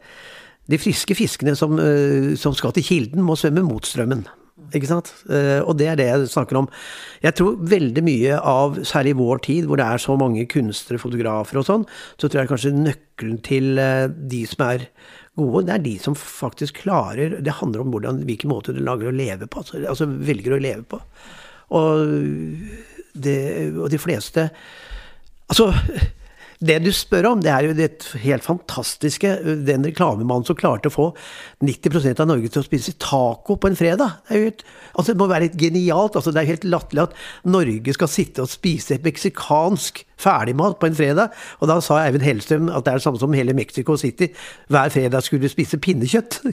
de 0.70 0.78
friske 0.78 1.14
fiskene 1.14 1.54
som, 1.58 1.78
uh, 1.78 2.34
som, 2.38 2.54
skal 2.54 2.74
til 2.74 2.86
kilden, 2.86 3.22
må 3.22 3.38
svømme 3.38 3.62
mot 3.66 3.86
strømmen. 3.86 4.26
Ikke 4.72 4.90
sant? 4.90 5.12
og 5.62 5.74
det 5.78 5.88
er 5.90 5.98
det 6.00 6.08
jeg 6.08 6.28
snakker 6.32 6.58
om. 6.62 6.68
Jeg 7.22 7.36
tror 7.38 7.58
veldig 7.70 8.04
mye 8.06 8.38
av, 8.38 8.78
særlig 8.88 9.14
i 9.14 9.18
vår 9.18 9.42
tid, 9.46 9.66
hvor 9.68 9.80
det 9.80 9.86
er 9.86 10.02
så 10.02 10.16
mange 10.20 10.46
kunstnere, 10.50 11.00
fotografer 11.02 11.60
og 11.60 11.66
sånn, 11.68 11.86
så 12.16 12.28
tror 12.28 12.42
jeg 12.42 12.52
kanskje 12.52 12.74
nøkkelen 12.76 13.42
til 13.46 13.82
de 14.32 14.42
som 14.50 14.64
er 14.66 14.86
gode, 15.38 15.66
det 15.68 15.76
er 15.76 15.84
de 15.84 15.94
som 16.02 16.16
faktisk 16.18 16.82
klarer 16.84 17.38
Det 17.40 17.58
handler 17.60 17.84
om 17.84 17.92
hvordan, 17.94 18.22
hvilken 18.28 18.52
måte 18.52 18.74
du 18.76 18.82
lager 18.84 19.08
å 19.08 19.16
leve 19.16 19.48
på. 19.48 19.62
Altså, 19.62 19.80
altså 19.88 20.08
velger 20.08 20.56
å 20.56 20.62
leve 20.62 20.84
på. 20.88 21.00
Og 21.72 22.02
det, 23.12 23.38
og 23.76 23.88
de 23.92 24.00
fleste 24.00 24.50
Altså, 25.52 25.66
det 26.62 26.78
du 26.84 26.90
spør 26.94 27.26
om, 27.32 27.40
det 27.42 27.50
er 27.50 27.66
jo 27.66 27.74
det 27.74 27.88
helt 28.22 28.44
fantastiske 28.46 29.30
Den 29.66 29.84
reklamemannen 29.86 30.46
som 30.46 30.56
klarte 30.58 30.90
å 30.90 30.94
få 30.94 31.06
90% 31.64 32.22
av 32.22 32.28
Norge 32.30 32.50
til 32.52 32.62
å 32.62 32.66
spise 32.66 32.94
taco 33.02 33.56
på 33.58 33.70
en 33.70 33.78
fredag. 33.78 34.22
Det, 34.28 34.40
et, 34.52 34.62
altså 34.94 35.12
det 35.12 35.20
må 35.20 35.28
være 35.30 35.48
litt 35.48 35.58
genialt. 35.58 36.16
Altså 36.18 36.32
det 36.34 36.42
er 36.42 36.52
helt 36.52 36.68
latterlig 36.68 37.02
at 37.08 37.16
Norge 37.50 37.96
skal 37.98 38.10
sitte 38.10 38.44
og 38.44 38.52
spise 38.52 38.96
et 38.96 39.06
meksikansk 39.06 40.04
ferdigmat 40.22 40.78
på 40.78 40.86
en 40.90 40.98
fredag. 40.98 41.34
Og 41.60 41.70
da 41.70 41.80
sa 41.82 41.98
Eivind 42.04 42.26
Hellstrøm 42.26 42.70
at 42.70 42.86
det 42.86 42.94
er 42.94 43.02
det 43.02 43.06
samme 43.08 43.22
som 43.22 43.34
hele 43.36 43.58
Mexico 43.58 43.98
City 43.98 44.30
hver 44.70 44.92
fredag 44.94 45.26
skulle 45.26 45.48
du 45.48 45.52
spise 45.52 45.82
pinnekjøtt. 45.82 46.40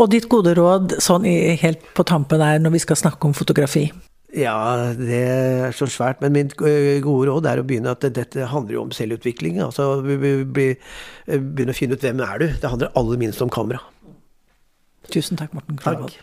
Og 0.00 0.08
ditt 0.10 0.26
gode 0.30 0.54
råd 0.56 0.96
sånn 1.04 1.26
helt 1.62 1.84
på 1.94 2.02
tampen 2.08 2.42
er 2.42 2.58
når 2.62 2.74
vi 2.74 2.80
skal 2.82 2.98
snakke 2.98 3.28
om 3.28 3.36
fotografi? 3.36 3.90
Ja, 4.32 4.92
det 4.96 5.18
er 5.28 5.74
så 5.76 5.86
svært. 5.92 6.22
Men 6.24 6.32
mitt 6.32 6.54
gode 6.56 7.28
råd 7.28 7.48
er 7.50 7.60
å 7.60 7.66
begynne 7.68 7.92
at 7.92 8.04
dette 8.16 8.48
handler 8.48 8.78
jo 8.78 8.84
om 8.86 8.92
selvutvikling. 8.96 9.60
Altså 9.60 10.00
begynne 10.02 11.74
å 11.74 11.76
finne 11.76 11.98
ut 11.98 12.04
hvem 12.06 12.22
er 12.24 12.40
du. 12.40 12.46
Det 12.62 12.70
handler 12.72 12.94
aller 12.96 13.20
minst 13.20 13.44
om 13.44 13.52
kamera. 13.52 13.82
Tusen 15.12 15.36
takk, 15.36 15.52
Morten 15.52 15.76
Klavald. 15.76 16.16